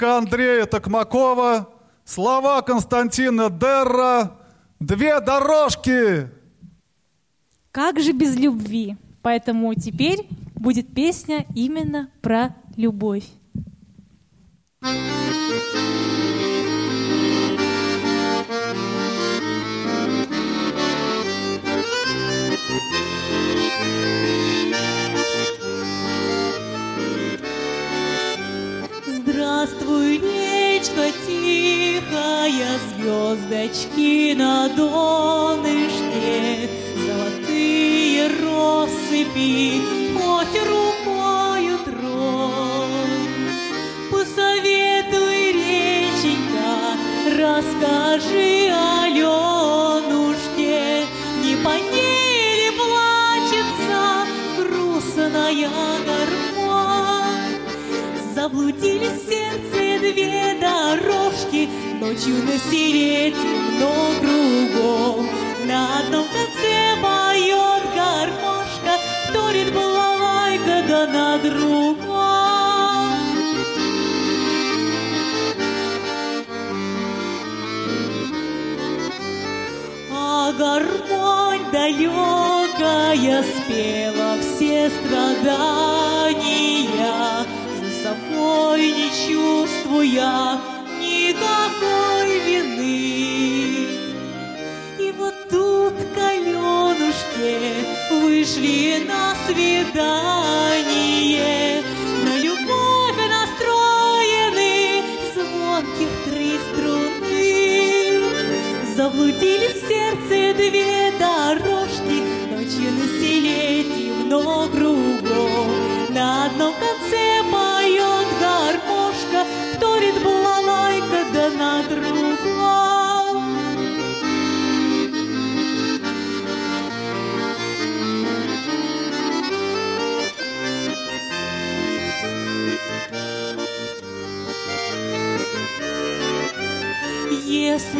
Музыка 0.00 0.16
Андрея 0.16 0.64
Токмакова, 0.64 1.68
слова 2.06 2.62
Константина 2.62 3.50
Дерра, 3.50 4.32
две 4.78 5.20
дорожки. 5.20 6.30
Как 7.70 8.00
же 8.00 8.12
без 8.12 8.34
любви? 8.34 8.96
Поэтому 9.20 9.74
теперь 9.74 10.26
будет 10.54 10.94
песня 10.94 11.44
именно 11.54 12.08
про 12.22 12.56
любовь. 12.78 13.26
Ночечка 30.80 31.12
тихая, 31.26 32.78
звездочки 32.88 34.34
на 34.34 34.68
донышке, 34.70 36.38
Золотые 36.96 38.28
россыпи, 38.28 39.82
хоть 40.14 40.58
рукою 40.66 41.76
тронь. 41.84 43.50
Посоветуй, 44.10 45.52
реченька, 45.52 46.72
расскажи 47.26 48.72
Аленушке, 49.02 50.78
Не 51.44 51.54
по 51.62 51.74
ней 51.92 52.56
ли 52.56 52.70
плачется 52.78 54.00
грустная 54.56 55.68
горба? 56.06 57.26
Заблудились 58.34 59.20
сердце 59.28 59.80
дверь, 60.00 60.49
дорожки, 60.90 61.68
Ночью 62.00 62.42
на 62.44 62.58
селе 62.58 63.30
темно 63.30 63.94
кругом. 64.20 65.28
На 65.66 65.98
одном 66.00 66.24
конце 66.24 66.96
поет 67.02 67.82
гармошка, 67.94 68.94
Вторит 69.28 69.72
балалайка, 69.72 70.82
да 70.88 71.06
на 71.06 71.38
другом. 71.38 72.08
А 80.12 80.52
гармонь 80.52 81.70
далекая 81.70 83.44
спела 83.44 84.38
все 84.40 84.90
страдания, 84.90 86.26
За 87.78 87.90
собой 88.02 88.80
не 88.92 89.08
чувствуя 89.28 90.59
вышли 98.50 99.04
на 99.06 99.34
свидание, 99.46 99.82
На 102.24 102.36
любовь 102.38 103.16
настроены 103.28 105.02
звонких 105.34 106.10
три 106.24 106.58
струны. 106.72 108.20
Заблудились 108.96 109.89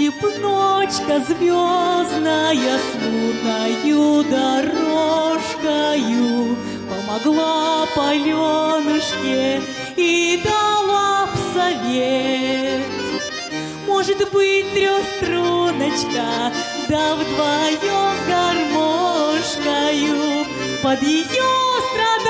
Б 0.09 0.39
ночка 0.39 1.21
звездная 1.21 2.79
смутною 2.91 4.25
дорожкою 4.31 5.67
Помогла 6.89 7.87
Паленушке 7.95 9.61
и 9.97 10.43
дала 10.43 11.27
б 11.27 11.29
совет. 11.53 12.87
Может 13.87 14.19
быть, 14.33 14.73
трехструночка, 14.73 16.51
да 16.89 17.17
вдвоем 17.17 18.15
с 18.17 18.27
гармошкою 18.27 20.19
Под 20.83 21.03
ее 21.03 21.51
страдания 21.93 22.30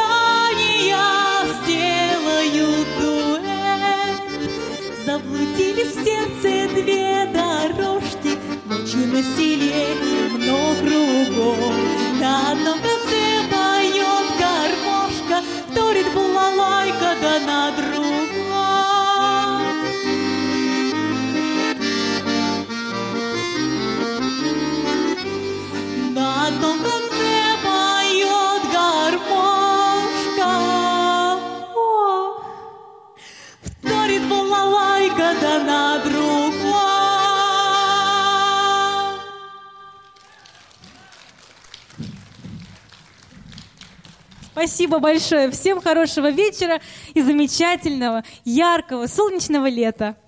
Спасибо 44.60 44.98
большое. 44.98 45.50
Всем 45.50 45.80
хорошего 45.80 46.30
вечера 46.30 46.82
и 47.14 47.22
замечательного, 47.22 48.24
яркого, 48.44 49.06
солнечного 49.06 49.70
лета. 49.70 50.18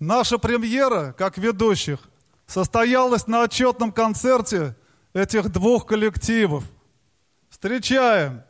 Наша 0.00 0.38
премьера, 0.38 1.14
как 1.16 1.38
ведущих, 1.38 2.00
состоялась 2.48 3.28
на 3.28 3.44
отчетном 3.44 3.92
концерте 3.92 4.74
этих 5.12 5.52
двух 5.52 5.86
коллективов. 5.86 6.64
Встречаем 7.50 8.42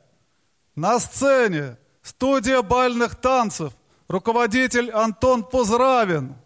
на 0.74 0.98
сцене 0.98 1.76
студия 2.00 2.62
бальных 2.62 3.16
танцев, 3.16 3.74
руководитель 4.08 4.90
Антон 4.92 5.44
Пузравин 5.44 6.36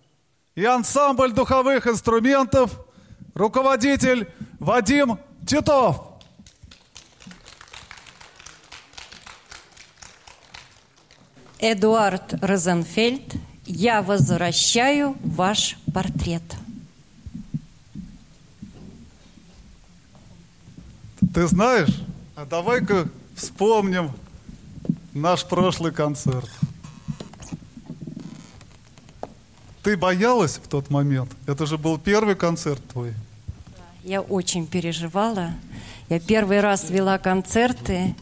и 0.56 0.64
ансамбль 0.64 1.30
духовых 1.30 1.86
инструментов, 1.86 2.84
руководитель 3.34 4.28
Вадим 4.58 5.18
Титов. 5.46 6.12
Эдуард 11.58 12.34
Розенфельд, 12.42 13.34
я 13.66 14.02
возвращаю 14.02 15.16
ваш 15.22 15.76
портрет. 15.94 16.42
Ты 21.32 21.46
знаешь, 21.46 22.02
а 22.34 22.44
давай-ка 22.44 23.08
вспомним 23.36 24.12
наш 25.14 25.44
прошлый 25.46 25.92
концерт. 25.92 26.50
Ты 29.82 29.96
боялась 29.96 30.60
в 30.62 30.68
тот 30.68 30.90
момент? 30.90 31.30
Это 31.46 31.66
же 31.66 31.76
был 31.76 31.98
первый 31.98 32.36
концерт 32.36 32.80
твой. 32.92 33.14
Я 34.04 34.20
очень 34.20 34.66
переживала. 34.66 35.50
Я 36.08 36.20
первый 36.20 36.60
раз 36.60 36.90
вела 36.90 37.18
концерты, 37.18 38.14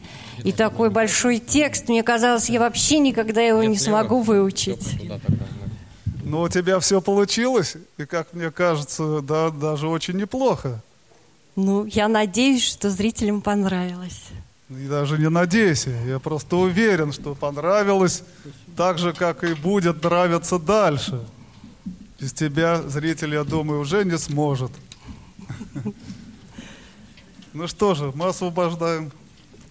и 0.43 0.51
такой 0.51 0.89
большой 0.89 1.39
текст, 1.39 1.89
мне 1.89 2.03
казалось, 2.03 2.49
я 2.49 2.59
вообще 2.59 2.99
никогда 2.99 3.41
его 3.41 3.63
не 3.63 3.77
смогу 3.77 4.21
выучить. 4.21 5.01
Но 6.23 6.43
у 6.43 6.49
тебя 6.49 6.79
все 6.79 7.01
получилось, 7.01 7.75
и, 7.97 8.05
как 8.05 8.33
мне 8.33 8.51
кажется, 8.51 9.21
да, 9.21 9.49
даже 9.49 9.87
очень 9.87 10.15
неплохо. 10.15 10.81
Ну, 11.57 11.85
я 11.85 12.07
надеюсь, 12.07 12.63
что 12.63 12.89
зрителям 12.89 13.41
понравилось. 13.41 14.21
И 14.69 14.87
даже 14.87 15.17
не 15.17 15.29
надейся, 15.29 15.89
я 16.07 16.19
просто 16.19 16.55
уверен, 16.55 17.11
что 17.11 17.35
понравилось 17.35 18.23
так 18.77 18.99
же, 18.99 19.11
как 19.11 19.43
и 19.43 19.53
будет 19.53 20.01
нравиться 20.01 20.57
дальше. 20.57 21.19
Без 22.21 22.33
тебя 22.33 22.83
зритель, 22.83 23.33
я 23.33 23.43
думаю, 23.43 23.79
уже 23.79 24.05
не 24.05 24.17
сможет. 24.19 24.71
Ну 27.53 27.67
что 27.67 27.95
же, 27.95 28.11
мы 28.15 28.27
освобождаем 28.27 29.11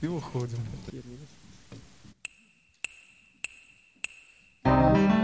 и 0.02 0.06
уходим. 0.06 0.58
Thank 4.62 5.19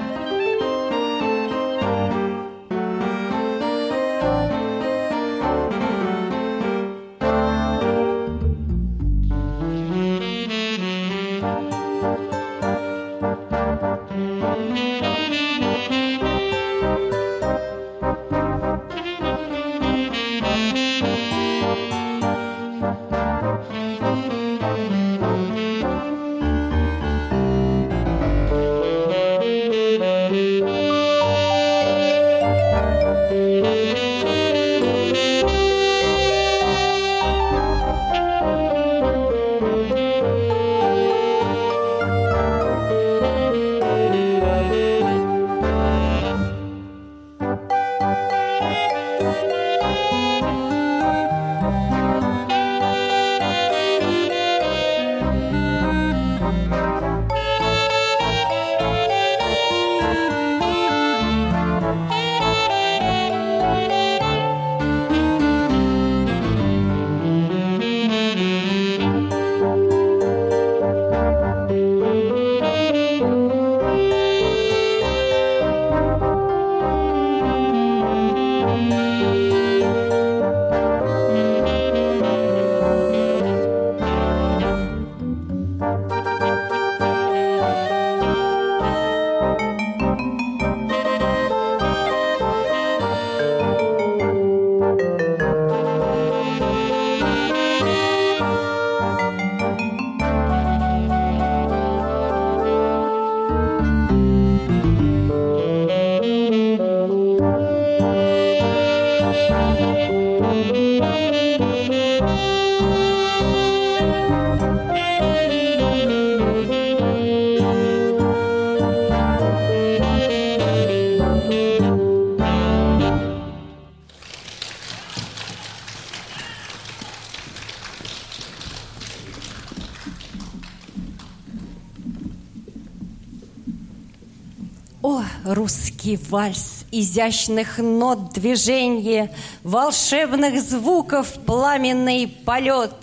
русский 135.66 136.16
вальс, 136.30 136.84
изящных 136.92 137.78
нот 137.78 138.32
движенье, 138.32 139.34
Волшебных 139.64 140.62
звуков 140.62 141.32
пламенный 141.44 142.28
полет, 142.28 142.94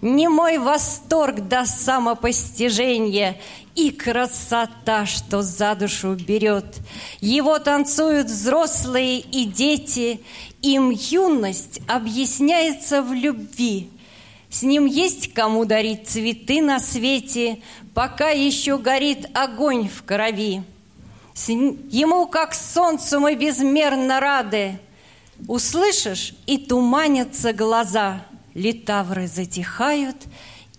Не 0.00 0.28
мой 0.28 0.58
восторг 0.58 1.48
до 1.48 1.66
самопостижения 1.66 3.40
И 3.74 3.90
красота, 3.90 5.04
что 5.04 5.42
за 5.42 5.74
душу 5.74 6.14
берет. 6.14 6.76
Его 7.20 7.58
танцуют 7.58 8.28
взрослые 8.28 9.18
и 9.18 9.44
дети, 9.44 10.20
Им 10.60 10.90
юность 10.90 11.80
объясняется 11.88 13.02
в 13.02 13.12
любви. 13.12 13.90
С 14.48 14.62
ним 14.62 14.86
есть 14.86 15.34
кому 15.34 15.64
дарить 15.64 16.06
цветы 16.06 16.62
на 16.62 16.78
свете, 16.78 17.58
Пока 17.94 18.30
еще 18.30 18.78
горит 18.78 19.26
огонь 19.34 19.88
в 19.88 20.04
крови. 20.04 20.62
Ему, 21.34 22.26
как 22.26 22.54
солнцу, 22.54 23.20
мы 23.20 23.34
безмерно 23.34 24.20
рады. 24.20 24.78
Услышишь, 25.48 26.34
и 26.46 26.58
туманятся 26.58 27.52
глаза, 27.52 28.24
Литавры 28.54 29.26
затихают, 29.26 30.16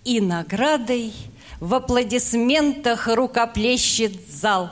и 0.04 0.22
наградой 0.22 1.14
В 1.60 1.74
аплодисментах 1.76 3.08
рукоплещет 3.08 4.30
зал. 4.30 4.72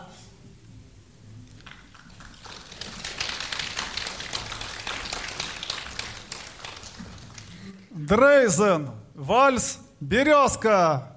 Дрейзен, 7.89 8.91
вальс, 9.15 9.79
березка. 9.99 11.10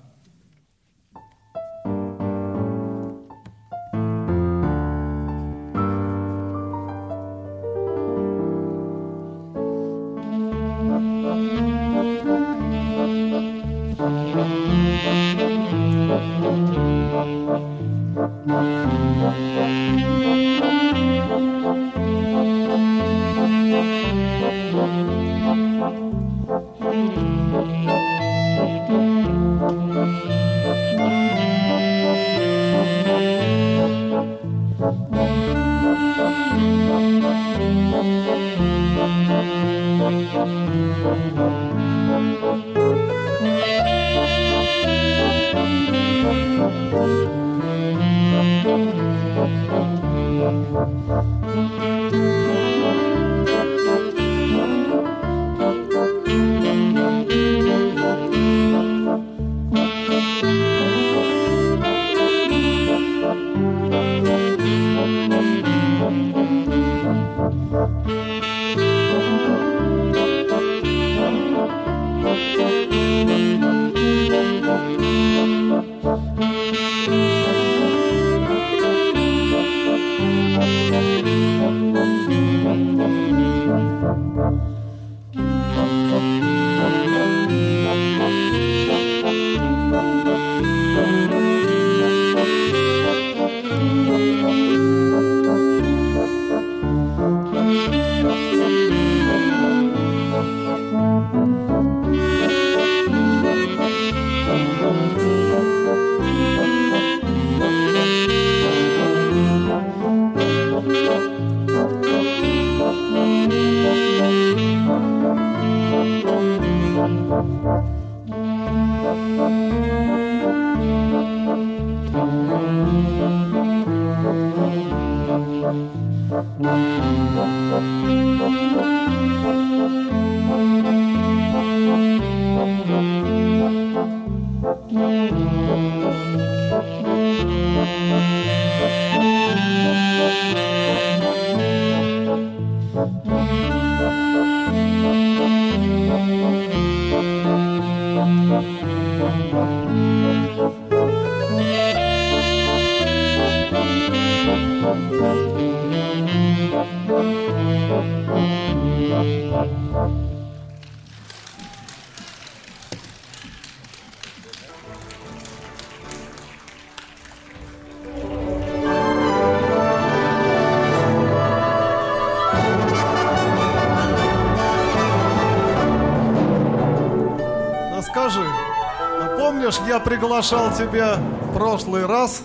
Приглашал 180.35 180.75
тебя 180.77 181.15
в 181.15 181.55
прошлый 181.55 182.07
раз 182.07 182.43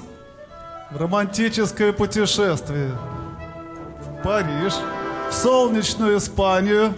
в 0.91 0.97
романтическое 1.01 1.91
путешествие 1.91 2.91
в 3.99 4.23
Париж, 4.23 4.73
в 5.27 5.33
солнечную 5.33 6.19
Испанию, 6.19 6.93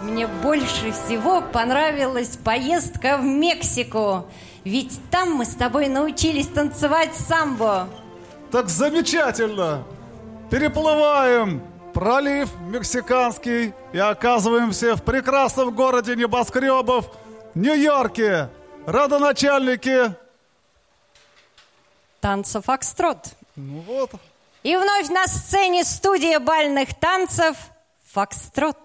Мне 0.00 0.26
больше 0.26 0.90
всего 0.90 1.42
понравилась 1.42 2.36
поездка 2.44 3.18
в 3.18 3.22
Мексику. 3.22 4.26
Ведь 4.64 4.98
там 5.12 5.34
мы 5.34 5.44
с 5.44 5.54
тобой 5.54 5.86
научились 5.86 6.48
танцевать 6.48 7.14
самбо. 7.14 7.86
Так 8.50 8.68
замечательно! 8.68 9.84
Переплываем 10.50 11.62
пролив 11.94 12.48
мексиканский 12.68 13.74
и 13.92 13.98
оказываемся 13.98 14.96
в 14.96 15.04
прекрасном 15.04 15.72
городе 15.72 16.16
небоскребов 16.16 17.04
Нью-Йорке. 17.54 18.48
Родоначальники 18.86 20.21
танца 22.22 22.62
«Фокстрот». 22.62 23.34
Ну 23.56 23.80
вот. 23.80 24.12
И 24.62 24.76
вновь 24.76 25.08
на 25.08 25.26
сцене 25.26 25.84
студия 25.84 26.38
бальных 26.38 26.94
танцев 26.94 27.56
«Фокстрот». 28.12 28.78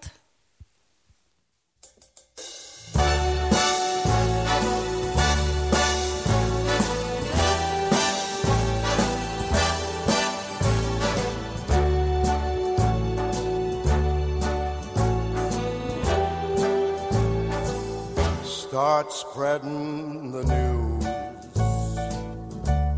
Start 18.70 19.10
spreading 19.12 20.30
the 20.30 20.44
news. 20.44 20.67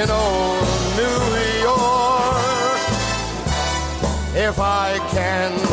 in 0.00 0.10
old 0.10 0.66
New 0.96 1.20
York. 1.62 2.80
If 4.34 4.58
I 4.58 4.98
can 5.12 5.63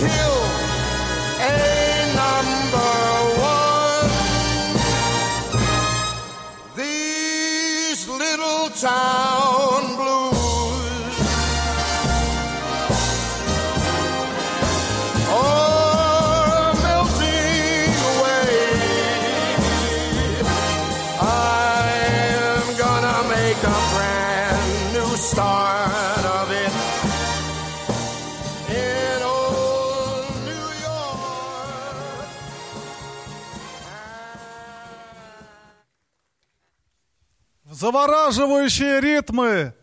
hear 0.00 0.23
Завораживающие 37.84 38.98
ритмы. 38.98 39.74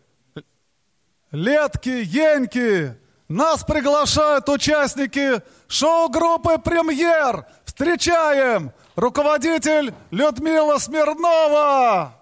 Летки, 1.30 2.02
еньки. 2.04 2.96
Нас 3.28 3.62
приглашают 3.62 4.48
участники 4.48 5.40
шоу-группы 5.68 6.58
«Премьер». 6.58 7.46
Встречаем! 7.64 8.72
Руководитель 8.96 9.94
Людмила 10.10 10.78
Смирнова! 10.78 12.21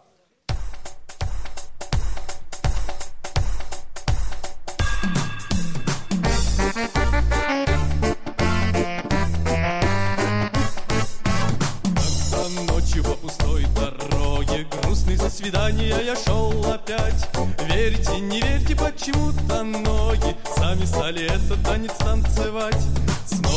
Свидания 15.30 15.96
я 16.04 16.16
шел 16.16 16.52
опять. 16.66 17.28
Верьте, 17.68 18.18
не 18.18 18.40
верьте, 18.40 18.74
почему-то 18.74 19.62
ноги 19.62 20.36
Сами 20.56 20.84
стали 20.84 21.24
этот 21.24 21.62
танец 21.62 21.92
танцевать 21.98 22.76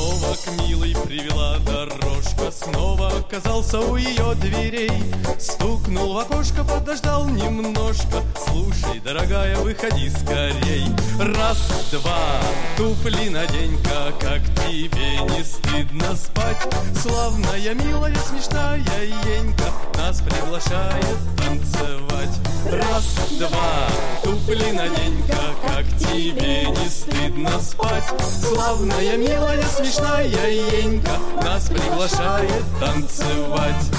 Снова 0.04 0.36
к 0.36 0.62
милой 0.68 0.94
привела 1.06 1.58
дорожка 1.60 2.52
Снова 2.52 3.08
оказался 3.08 3.80
у 3.80 3.96
ее 3.96 4.36
дверей. 4.36 4.92
Стукнул 5.40 6.14
в 6.14 6.18
окошко, 6.18 6.66
подождал 6.66 7.30
немножко. 7.30 8.22
Слушай, 8.46 9.00
дорогая, 9.00 9.56
выходи 9.56 10.10
скорей. 10.10 10.88
Раз, 11.18 11.88
два, 11.92 12.42
туфли 12.76 13.30
надень-ка 13.30 14.14
Как 14.20 14.42
тебе 14.68 15.22
не 15.22 15.42
стыдно 15.42 16.16
спать. 16.18 16.58
Славная, 17.02 17.74
милая, 17.74 18.16
смешная 18.28 18.80
Енька 18.80 19.72
Нас 19.98 20.22
приглашает 20.22 21.18
танцевать 21.38 22.53
Раз, 22.66 23.16
два, 23.32 23.88
туфли 24.24 24.72
надень-ка 24.72 25.38
Как 25.68 25.86
тебе 26.00 26.64
не 26.66 26.90
стыдно 26.90 27.60
спать. 27.60 28.04
Славная, 28.42 29.18
милая, 29.18 29.62
смешная 29.64 30.28
Енька 30.28 31.12
Нас 31.42 31.68
приглашает 31.68 32.64
танцевать. 32.80 33.92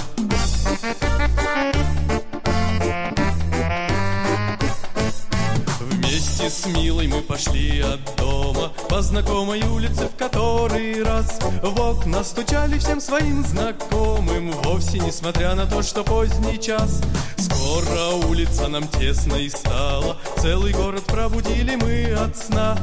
Вместе 5.81 6.49
с 6.49 6.67
Милой 6.67 7.09
мы 7.09 7.21
пошли 7.21 7.81
от 7.81 8.01
дома 8.17 8.64
По 8.95 9.03
знакомой 9.03 9.61
улице 9.61 10.09
в 10.09 10.15
который 10.17 11.03
раз 11.03 11.41
В 11.65 11.81
окна 11.81 12.23
стучали 12.23 12.79
всем 12.79 13.01
своим 13.01 13.45
знакомым 13.45 14.53
Вовсе 14.63 15.01
несмотря 15.01 15.57
на 15.57 15.67
то, 15.67 15.83
что 15.83 16.05
поздний 16.05 16.61
час. 16.61 17.03
Скоро 17.37 18.29
улица 18.29 18.69
нам 18.69 18.87
тесно 18.87 19.35
и 19.35 19.49
стала 19.49 20.17
Целый 20.37 20.73
город 20.73 21.03
пробудили 21.07 21.75
мы 21.75 22.13
от 22.13 22.37
сна. 22.37 22.79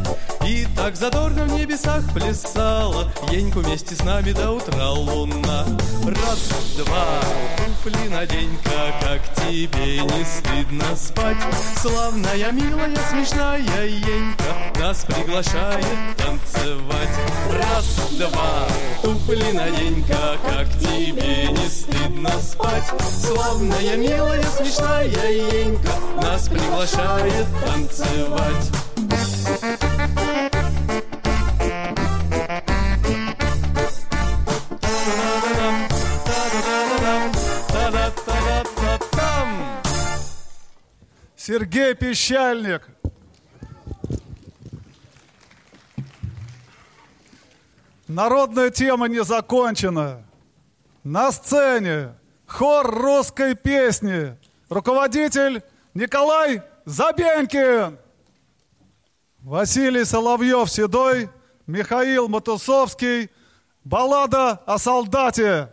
И 0.46 0.68
так 0.76 0.98
задорно 0.98 1.46
в 1.46 1.54
небесах 1.54 2.04
плясала 2.14 3.10
Еньку 3.32 3.60
вместе 3.60 3.96
с 3.96 4.04
нами 4.04 4.34
до 4.34 4.52
утра 4.52 4.90
луна. 4.92 5.66
Раз, 6.06 6.76
два, 6.76 7.22
туфли 7.84 8.08
надень-ка 8.10 8.94
Как 9.02 9.22
тебе 9.36 10.00
не 10.02 10.26
стыдно 10.26 10.96
спать. 10.96 11.38
Славная, 11.82 12.52
милая, 12.52 12.96
смешная 13.10 13.60
Енька 13.60 14.80
Нас 14.80 15.06
приглашает 15.06 15.86
танцевать. 16.18 17.10
Раз, 17.52 18.10
два, 18.12 18.68
туфли 19.02 19.52
надень-ка 19.52 20.38
Как 20.48 20.68
тебе 20.80 21.48
не 21.48 21.70
стыдно 21.70 22.32
спать. 22.42 22.86
Славная, 23.20 23.98
милая, 23.98 24.44
смешная 24.44 25.06
Енька 25.06 25.92
Нас 26.22 26.50
приглашает 26.50 27.48
танцевать 27.66 28.72
Сергей 41.44 41.96
Пещальник. 41.96 42.88
Народная 48.08 48.70
тема 48.70 49.08
не 49.08 49.24
закончена. 49.24 50.24
На 51.04 51.32
сцене 51.32 52.14
хор 52.46 52.86
русской 52.92 53.56
песни. 53.56 54.38
Руководитель 54.70 55.64
Николай 55.96 56.62
Забенькин. 56.86 57.98
Василий 59.40 60.06
Соловьев-Седой, 60.06 61.28
Михаил 61.66 62.28
Матусовский. 62.28 63.32
Баллада 63.84 64.62
о 64.68 64.78
солдате. 64.78 65.72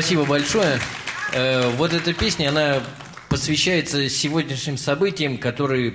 Спасибо 0.00 0.24
большое. 0.24 0.80
Э, 1.34 1.68
вот 1.76 1.92
эта 1.92 2.14
песня, 2.14 2.48
она 2.48 2.82
посвящается 3.28 4.08
сегодняшним 4.08 4.78
событиям, 4.78 5.36
которые 5.36 5.92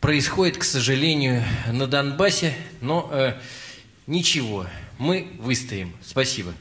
происходят, 0.00 0.56
к 0.56 0.64
сожалению, 0.64 1.44
на 1.70 1.86
Донбассе. 1.86 2.56
Но 2.80 3.08
э, 3.12 3.34
ничего, 4.08 4.66
мы 4.98 5.30
выстоим. 5.38 5.92
Спасибо. 6.04 6.54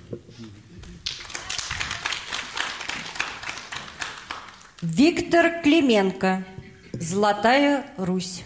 Виктор 4.84 5.64
Клименко. 5.64 6.45
Золотая 6.91 7.88
Русь. 7.97 8.43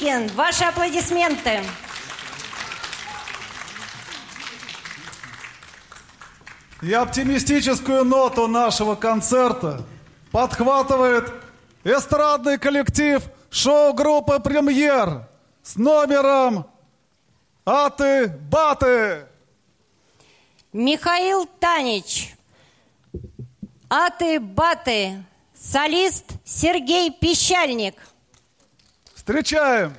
Забенькин. 0.00 0.28
Ваши 0.34 0.64
аплодисменты. 0.64 1.62
И 6.82 6.92
оптимистическую 6.92 8.04
ноту 8.04 8.46
нашего 8.48 8.94
концерта 8.94 9.84
подхватывает 10.32 11.30
эстрадный 11.84 12.58
коллектив 12.58 13.22
шоу-группы 13.50 14.40
«Премьер» 14.40 15.28
с 15.62 15.76
номером 15.76 16.66
«Аты-баты». 17.66 19.26
Михаил 20.72 21.46
Танич. 21.58 22.34
Аты-баты. 23.90 25.22
Солист 25.54 26.24
Сергей 26.44 27.10
Пищальник. 27.10 27.96
Встречаем! 29.30 29.94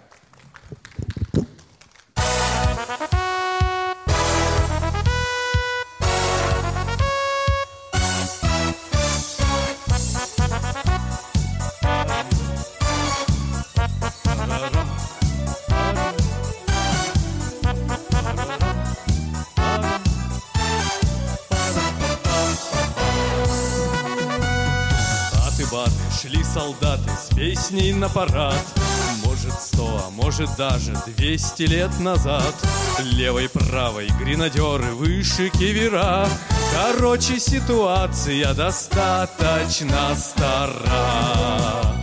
Солдаты 26.53 27.09
с 27.11 27.34
песней 27.34 27.93
на 27.93 28.09
парад 28.09 28.57
может 30.16 30.49
даже 30.57 30.93
двести 31.05 31.64
лет 31.64 31.91
назад. 31.99 32.53
Левой, 32.99 33.49
правой 33.49 34.09
гренадеры, 34.20 34.93
выше 34.93 35.49
кивера. 35.49 36.28
Короче, 36.74 37.39
ситуация 37.39 38.53
достаточно 38.53 40.16
стара. 40.16 41.95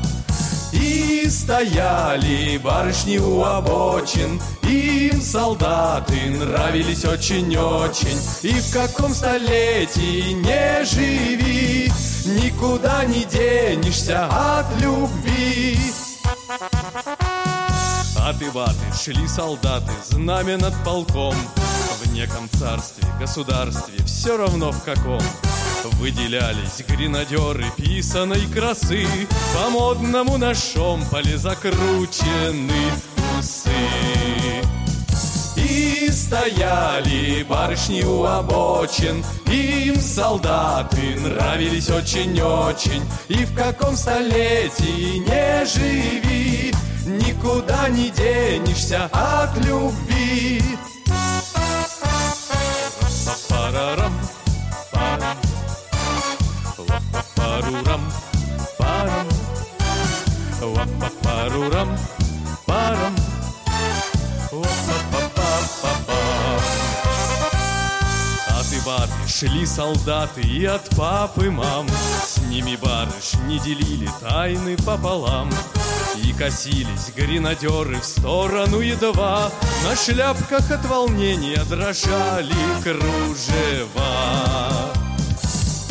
И 0.72 1.26
стояли 1.28 2.58
барышни 2.58 3.18
у 3.18 3.42
обочин. 3.42 4.40
Им 4.62 5.20
солдаты 5.22 6.30
нравились 6.30 7.04
очень-очень. 7.04 8.18
И 8.42 8.52
в 8.52 8.72
каком 8.72 9.14
столетии 9.14 10.32
не 10.32 10.84
живи 10.84 11.90
Никуда 12.28 13.06
не 13.06 13.24
денешься 13.24 14.26
от 14.26 14.66
любви 14.82 15.78
Аты-баты, 18.28 18.74
шли 18.94 19.26
солдаты, 19.26 19.90
знамя 20.04 20.58
над 20.58 20.74
полком. 20.84 21.34
В 22.02 22.12
неком 22.12 22.46
царстве, 22.58 23.08
государстве, 23.18 24.04
все 24.04 24.36
равно 24.36 24.70
в 24.70 24.82
каком. 24.82 25.22
Выделялись 25.94 26.84
гренадеры 26.86 27.64
писаной 27.78 28.46
красы 28.52 29.06
По 29.54 29.70
модному 29.70 30.36
на 30.36 30.54
шомполе 30.54 31.38
закручены 31.38 32.92
усы. 33.38 33.70
И 35.56 36.10
стояли 36.10 37.46
барышни 37.48 38.02
у 38.02 38.24
обочин 38.24 39.24
Им 39.46 39.98
солдаты 40.02 41.18
нравились 41.18 41.88
очень-очень. 41.88 43.02
И 43.28 43.46
в 43.46 43.54
каком 43.54 43.96
столетии 43.96 45.16
не 45.16 45.64
живи 45.64 46.74
Никуда 47.08 47.88
не 47.88 48.10
денешься 48.10 49.06
от 49.06 49.56
любви. 49.64 50.62
Парарам, 53.48 54.12
парам, 54.92 55.38
парурам, 57.34 58.12
парам, 58.76 59.26
парурам, 61.22 61.98
парам, 62.66 63.16
Аты-баты, 68.50 69.12
шли 69.26 69.64
солдаты 69.64 70.42
и 70.42 70.66
от 70.66 70.90
папы 70.90 71.50
мам. 71.50 71.88
С 72.22 72.36
ними 72.50 72.76
барыш 72.76 73.32
не 73.46 73.58
делили 73.60 74.10
тайны 74.20 74.76
пополам 74.76 75.50
И 76.24 76.32
косились 76.32 77.12
гренадеры 77.16 78.00
в 78.00 78.04
сторону 78.04 78.80
едва. 78.80 79.50
На 79.84 79.96
шляпках 79.96 80.70
от 80.70 80.84
волнения 80.86 81.62
дрожали 81.64 82.54
кружева. 82.82 84.10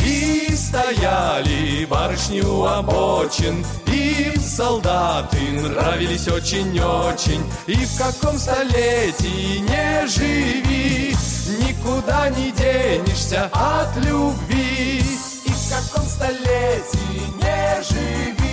И 0.06 0.56
стояли 0.56 1.86
барышни 1.86 2.42
у 2.42 2.64
обочин. 2.64 3.66
Им 3.88 4.40
солдаты 4.40 5.40
нравились 5.52 6.28
очень-очень. 6.28 7.44
И 7.68 7.86
в 7.86 7.98
каком 7.98 8.38
столетии 8.38 9.60
не 9.60 10.08
живи 10.08 11.18
Никуда 11.48 12.30
не 12.30 12.52
денешься 12.52 13.50
от 13.54 13.96
любви. 14.06 15.00
И 15.46 15.50
в 15.50 15.70
каком 15.70 16.06
столетии 16.06 17.22
не 17.42 17.84
живи 17.84 18.47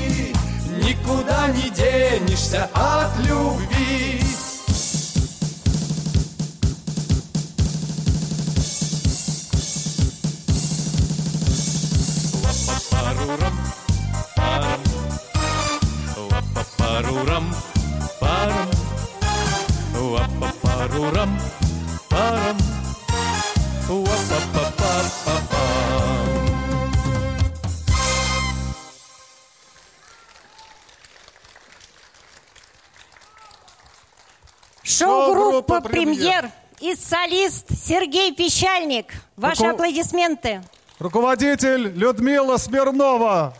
никуда 0.85 1.49
не 1.49 1.71
денешься 1.71 2.69
от 2.75 3.19
любви. 3.27 4.21
Парурам, 12.91 13.59
парам, 14.37 14.81
лапа 16.17 16.67
парурам, 16.77 17.55
парам, 18.21 18.71
лапа 19.95 20.53
парурам, 20.63 21.41
парам, 22.09 22.59
лапа 23.89 24.73
парам, 24.77 25.11
парам. 25.25 25.64
Шоу-группа 34.99 35.81
«Премьер» 35.81 36.51
и 36.81 36.95
солист 36.95 37.67
Сергей 37.85 38.33
Пещальник. 38.35 39.13
Ваши 39.37 39.63
Руко- 39.63 39.71
аплодисменты. 39.75 40.63
Руководитель 40.99 41.89
Людмила 41.89 42.57
Смирнова. 42.57 43.55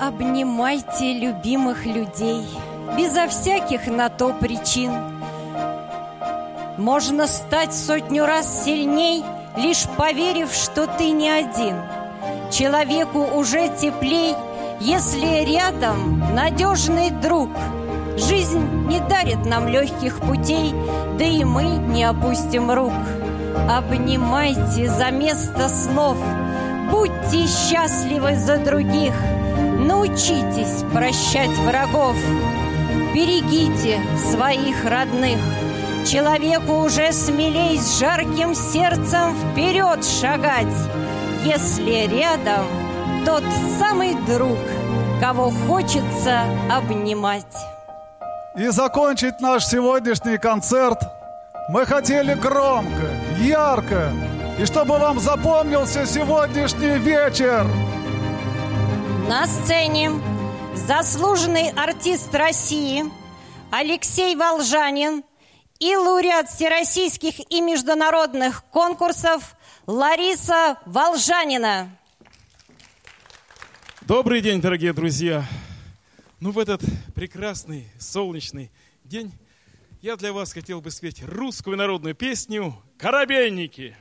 Обнимайте 0.00 1.14
любимых 1.14 1.86
людей 1.86 2.44
безо 2.96 3.26
всяких 3.28 3.86
на 3.86 4.08
то 4.08 4.32
причин. 4.34 4.92
Можно 6.76 7.26
стать 7.26 7.74
сотню 7.74 8.26
раз 8.26 8.64
сильней, 8.64 9.24
лишь 9.56 9.84
поверив, 9.96 10.52
что 10.52 10.86
ты 10.86 11.10
не 11.10 11.30
один. 11.30 11.76
Человеку 12.56 13.18
уже 13.18 13.68
теплей, 13.80 14.36
если 14.78 15.44
рядом 15.44 16.22
надежный 16.36 17.10
друг. 17.10 17.50
Жизнь 18.16 18.64
не 18.86 19.00
дарит 19.00 19.44
нам 19.44 19.66
легких 19.66 20.20
путей, 20.20 20.72
да 21.18 21.24
и 21.24 21.42
мы 21.42 21.64
не 21.64 22.04
опустим 22.04 22.70
рук. 22.70 22.92
Обнимайте 23.68 24.88
за 24.88 25.10
место 25.10 25.68
слов, 25.68 26.16
будьте 26.92 27.48
счастливы 27.48 28.36
за 28.36 28.58
других, 28.58 29.14
научитесь 29.80 30.84
прощать 30.92 31.58
врагов, 31.58 32.14
берегите 33.12 34.00
своих 34.30 34.84
родных. 34.84 35.40
Человеку 36.06 36.84
уже 36.84 37.10
смелей 37.10 37.80
с 37.80 37.98
жарким 37.98 38.54
сердцем 38.54 39.34
вперед 39.34 40.04
шагать, 40.04 40.68
если 41.44 42.06
рядом 42.06 42.64
тот 43.26 43.44
самый 43.78 44.14
друг, 44.26 44.58
кого 45.20 45.50
хочется 45.66 46.44
обнимать. 46.70 47.44
И 48.56 48.68
закончить 48.68 49.40
наш 49.40 49.66
сегодняшний 49.66 50.38
концерт 50.38 51.02
мы 51.68 51.84
хотели 51.86 52.34
громко, 52.34 53.10
ярко, 53.40 54.12
и 54.58 54.64
чтобы 54.64 54.98
вам 54.98 55.18
запомнился 55.18 56.06
сегодняшний 56.06 56.98
вечер. 56.98 57.66
На 59.28 59.46
сцене 59.46 60.12
заслуженный 60.74 61.70
артист 61.70 62.34
России 62.34 63.04
Алексей 63.70 64.36
Волжанин 64.36 65.24
и 65.78 65.96
лауреат 65.96 66.48
всероссийских 66.48 67.40
и 67.50 67.60
международных 67.60 68.64
конкурсов 68.70 69.53
Лариса 69.86 70.78
Волжанина. 70.86 71.94
Добрый 74.00 74.40
день, 74.40 74.62
дорогие 74.62 74.94
друзья! 74.94 75.46
Ну, 76.40 76.52
в 76.52 76.58
этот 76.58 76.80
прекрасный 77.14 77.86
солнечный 77.98 78.70
день 79.04 79.30
я 80.00 80.16
для 80.16 80.32
вас 80.32 80.54
хотел 80.54 80.80
бы 80.80 80.90
спеть 80.90 81.22
русскую 81.22 81.76
народную 81.76 82.14
песню 82.14 82.82
«Коробейники». 82.96 83.94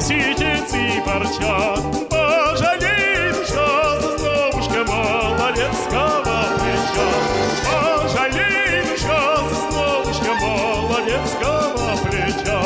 Несите 0.00 0.56
и 0.72 1.00
парча. 1.04 1.76
Пожалей, 2.08 3.32
душа, 3.34 4.00
зазнобушка 4.00 4.80
молодецкого 4.90 6.38
плеча. 6.56 7.08
Пожалей, 7.68 8.82
душа, 8.88 9.20
зазнобушка 9.50 10.32
молодецкого 10.40 11.90
плеча. 12.02 12.60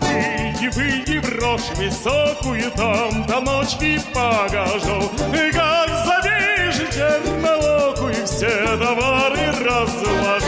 Выйди, 0.00 0.68
выйди 0.74 1.16
рожь 1.38 1.70
высокую, 1.76 2.70
там 2.70 3.26
до 3.26 3.40
ночи 3.42 4.00
погожу. 4.14 5.10
Как 5.52 5.90
завяжешь 6.06 6.94
чернолокую, 6.94 8.26
все 8.26 8.48
товары 8.78 9.52
разложу. 9.60 10.47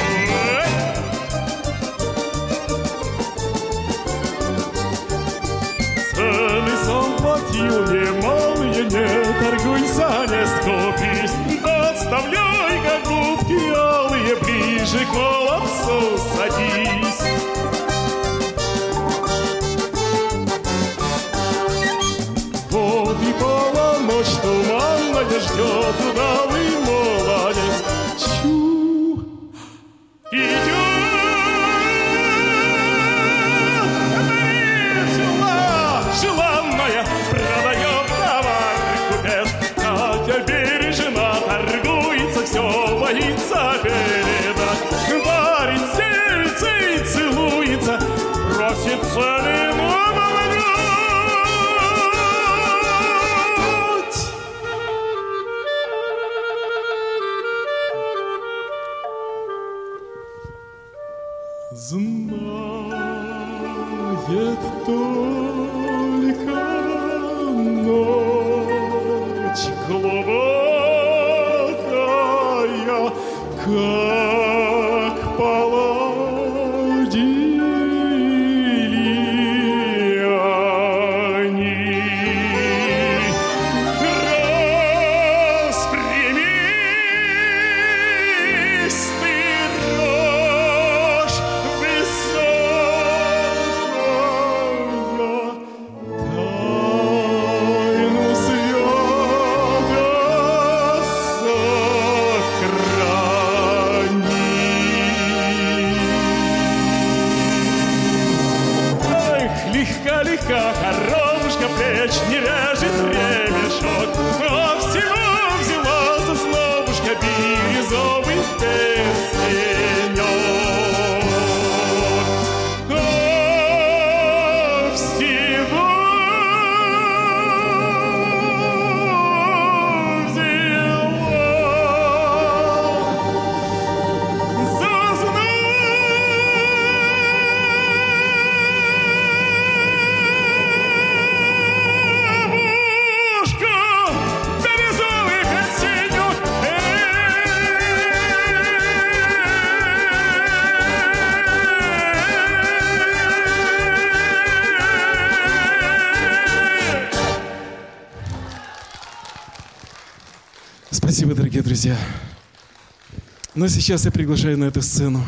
Ну, 163.61 163.67
Но 163.67 163.69
сейчас 163.69 164.07
я 164.07 164.11
приглашаю 164.11 164.57
на 164.57 164.65
эту 164.65 164.81
сцену 164.81 165.23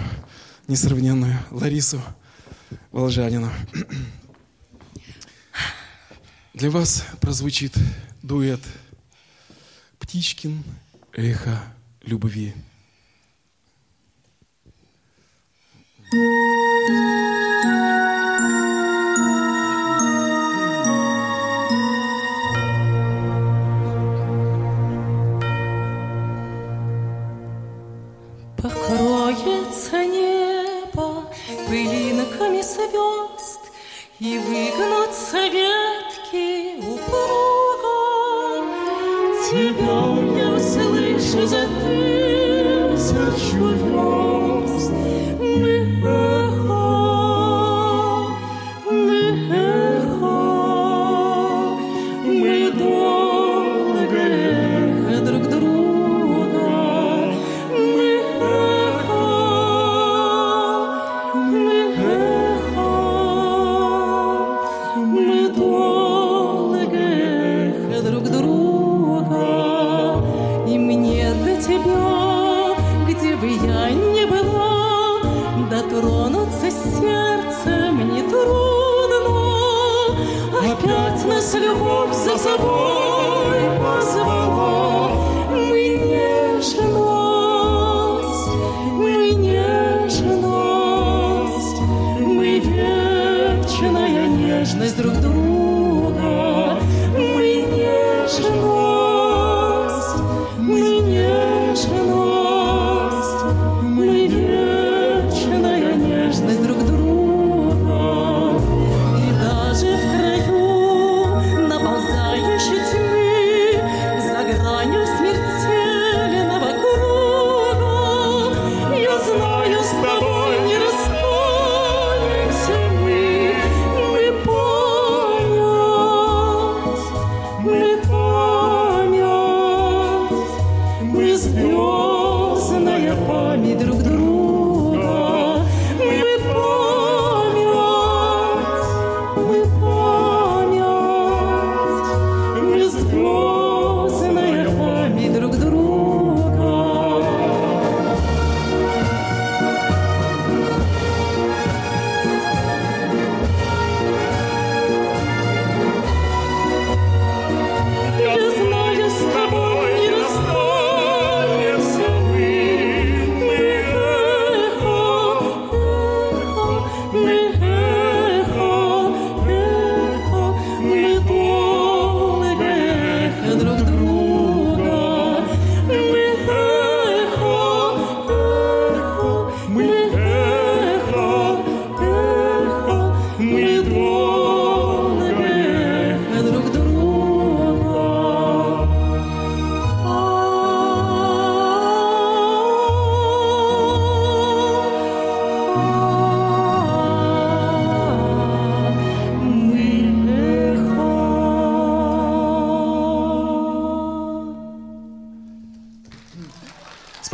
несравненную 0.67 1.39
Ларису 1.51 2.01
Волжанину. 2.91 3.53
Для 6.55 6.71
вас 6.71 7.05
прозвучит 7.21 7.75
дуэт 8.23 8.63
«Птичкин 9.99 10.65
эхо 11.13 11.63
любви». 12.01 12.55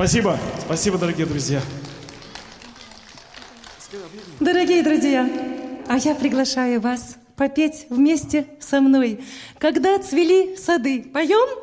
Спасибо. 0.09 0.39
Спасибо, 0.65 0.97
дорогие 0.97 1.27
друзья. 1.27 1.61
Дорогие 4.41 4.83
друзья, 4.83 5.29
а 5.87 5.99
я 5.99 6.15
приглашаю 6.15 6.81
вас 6.81 7.19
попеть 7.37 7.85
вместе 7.91 8.47
со 8.59 8.81
мной. 8.81 9.23
Когда 9.59 9.99
цвели 9.99 10.57
сады, 10.57 11.03
поем? 11.03 11.58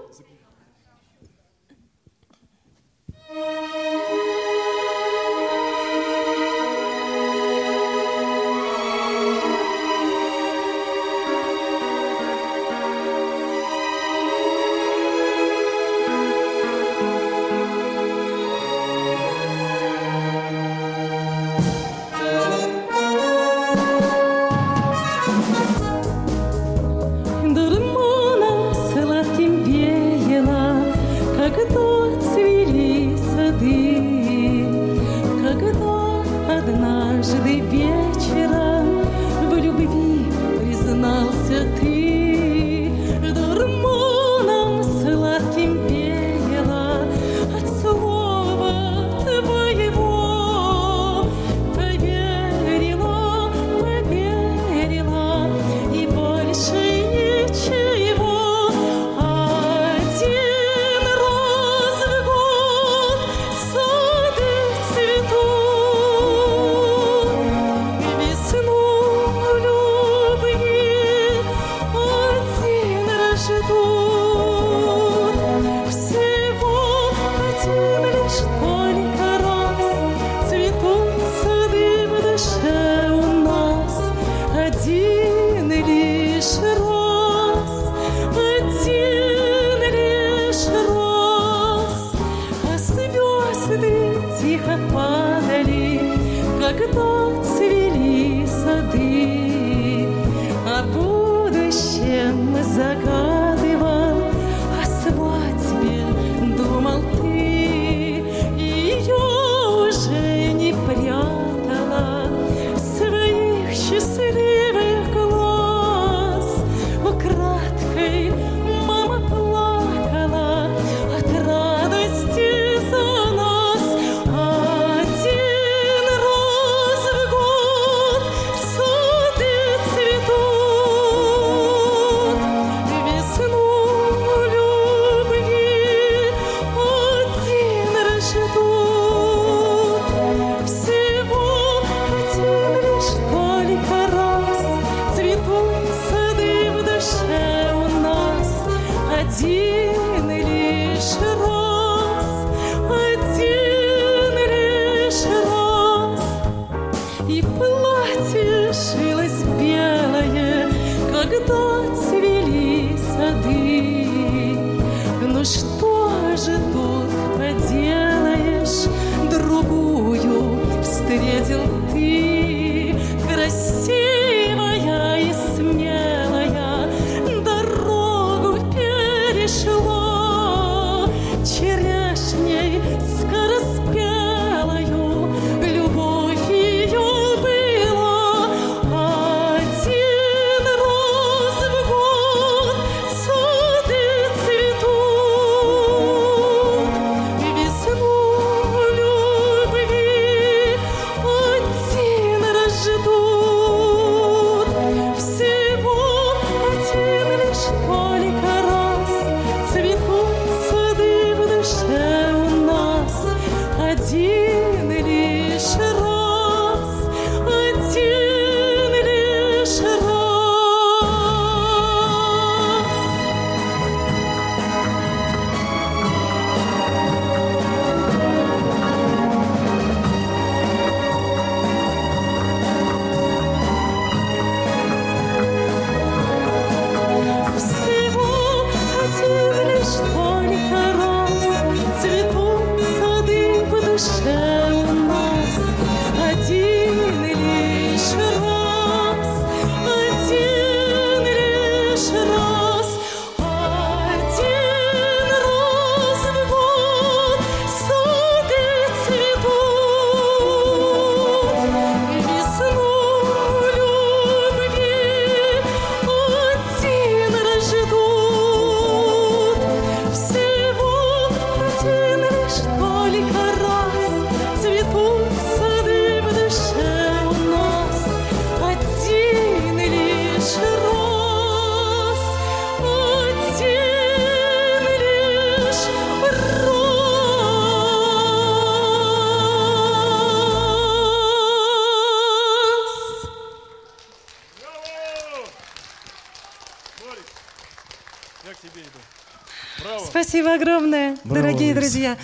встретил 171.16 171.62
ты 171.92 172.94
красивый. 173.24 174.25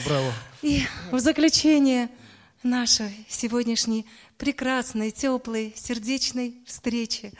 Браво. 0.06 0.34
И 0.62 0.84
в 1.12 1.20
заключение 1.20 2.10
нашей 2.64 3.26
сегодняшней 3.30 4.06
прекрасной, 4.38 5.12
теплой, 5.12 5.74
сердечной 5.76 6.56
встречи 6.66 7.32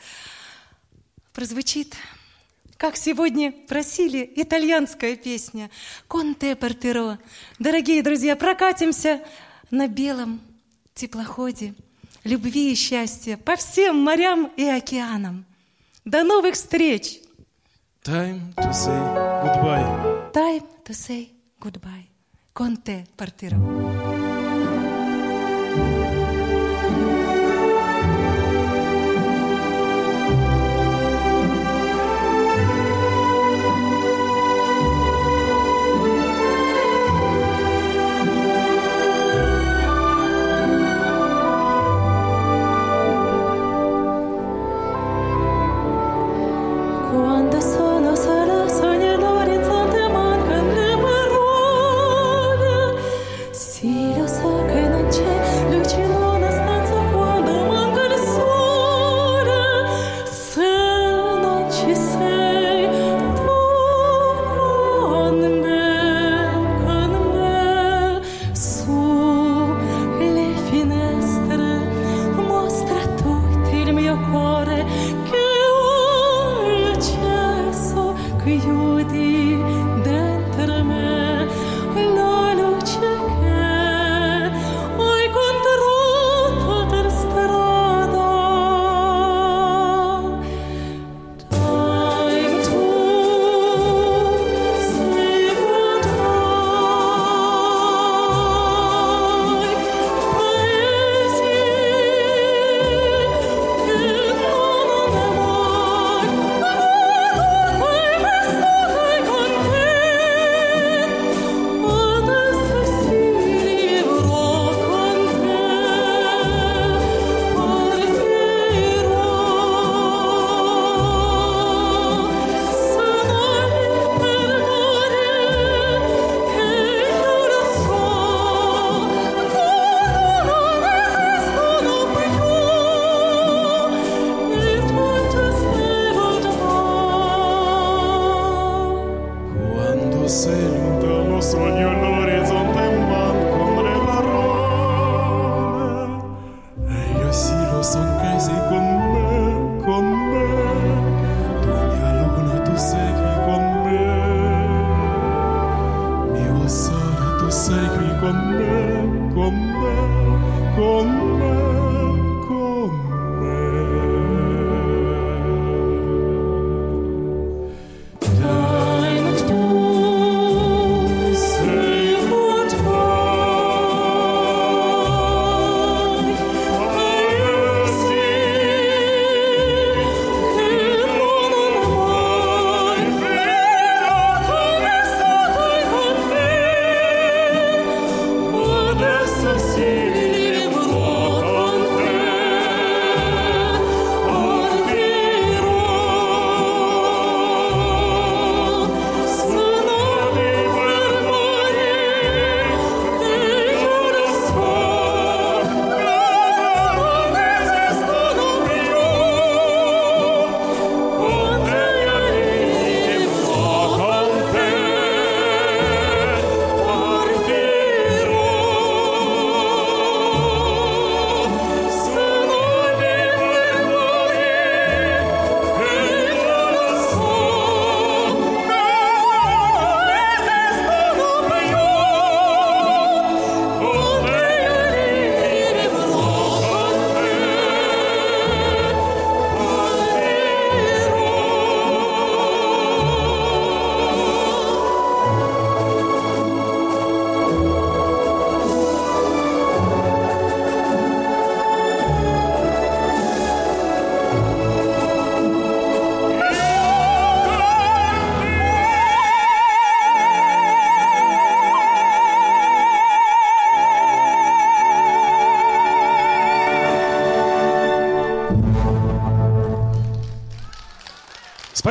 прозвучит, 1.34 1.96
как 2.78 2.98
сегодня 2.98 3.52
просили, 3.52 4.32
итальянская 4.36 5.16
песня 5.16 5.70
«Конте 6.08 6.56
Портеро. 6.56 7.20
Дорогие 7.60 8.02
друзья, 8.02 8.36
прокатимся 8.36 9.22
на 9.70 9.88
белом 9.88 10.42
теплоходе 10.94 11.76
любви 12.24 12.72
и 12.72 12.76
счастья 12.76 13.38
по 13.38 13.56
всем 13.56 13.98
морям 13.98 14.52
и 14.58 14.66
океанам. 14.66 15.46
До 16.06 16.24
новых 16.24 16.56
встреч! 16.56 17.20
Time 18.04 18.54
to 18.56 18.72
say 18.72 18.98
goodbye. 19.44 20.32
Time 20.34 20.64
to 20.86 20.94
say 20.94 21.30
goodbye. 21.60 22.11
con 22.54 22.82
te 22.82 23.06
partirò. 23.16 24.31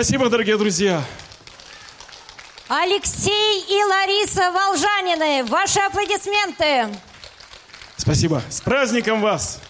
Спасибо, 0.02 0.30
дорогие 0.30 0.56
друзья. 0.56 1.04
Алексей 2.68 3.60
и 3.68 3.84
Лариса 3.84 4.50
Волжанины. 4.50 5.44
Ваши 5.44 5.78
аплодисменты. 5.78 6.88
Спасибо. 7.98 8.40
С 8.48 8.62
праздником 8.62 9.20
вас! 9.20 9.60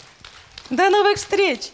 До 0.70 0.88
новых 0.88 1.16
встреч! 1.16 1.72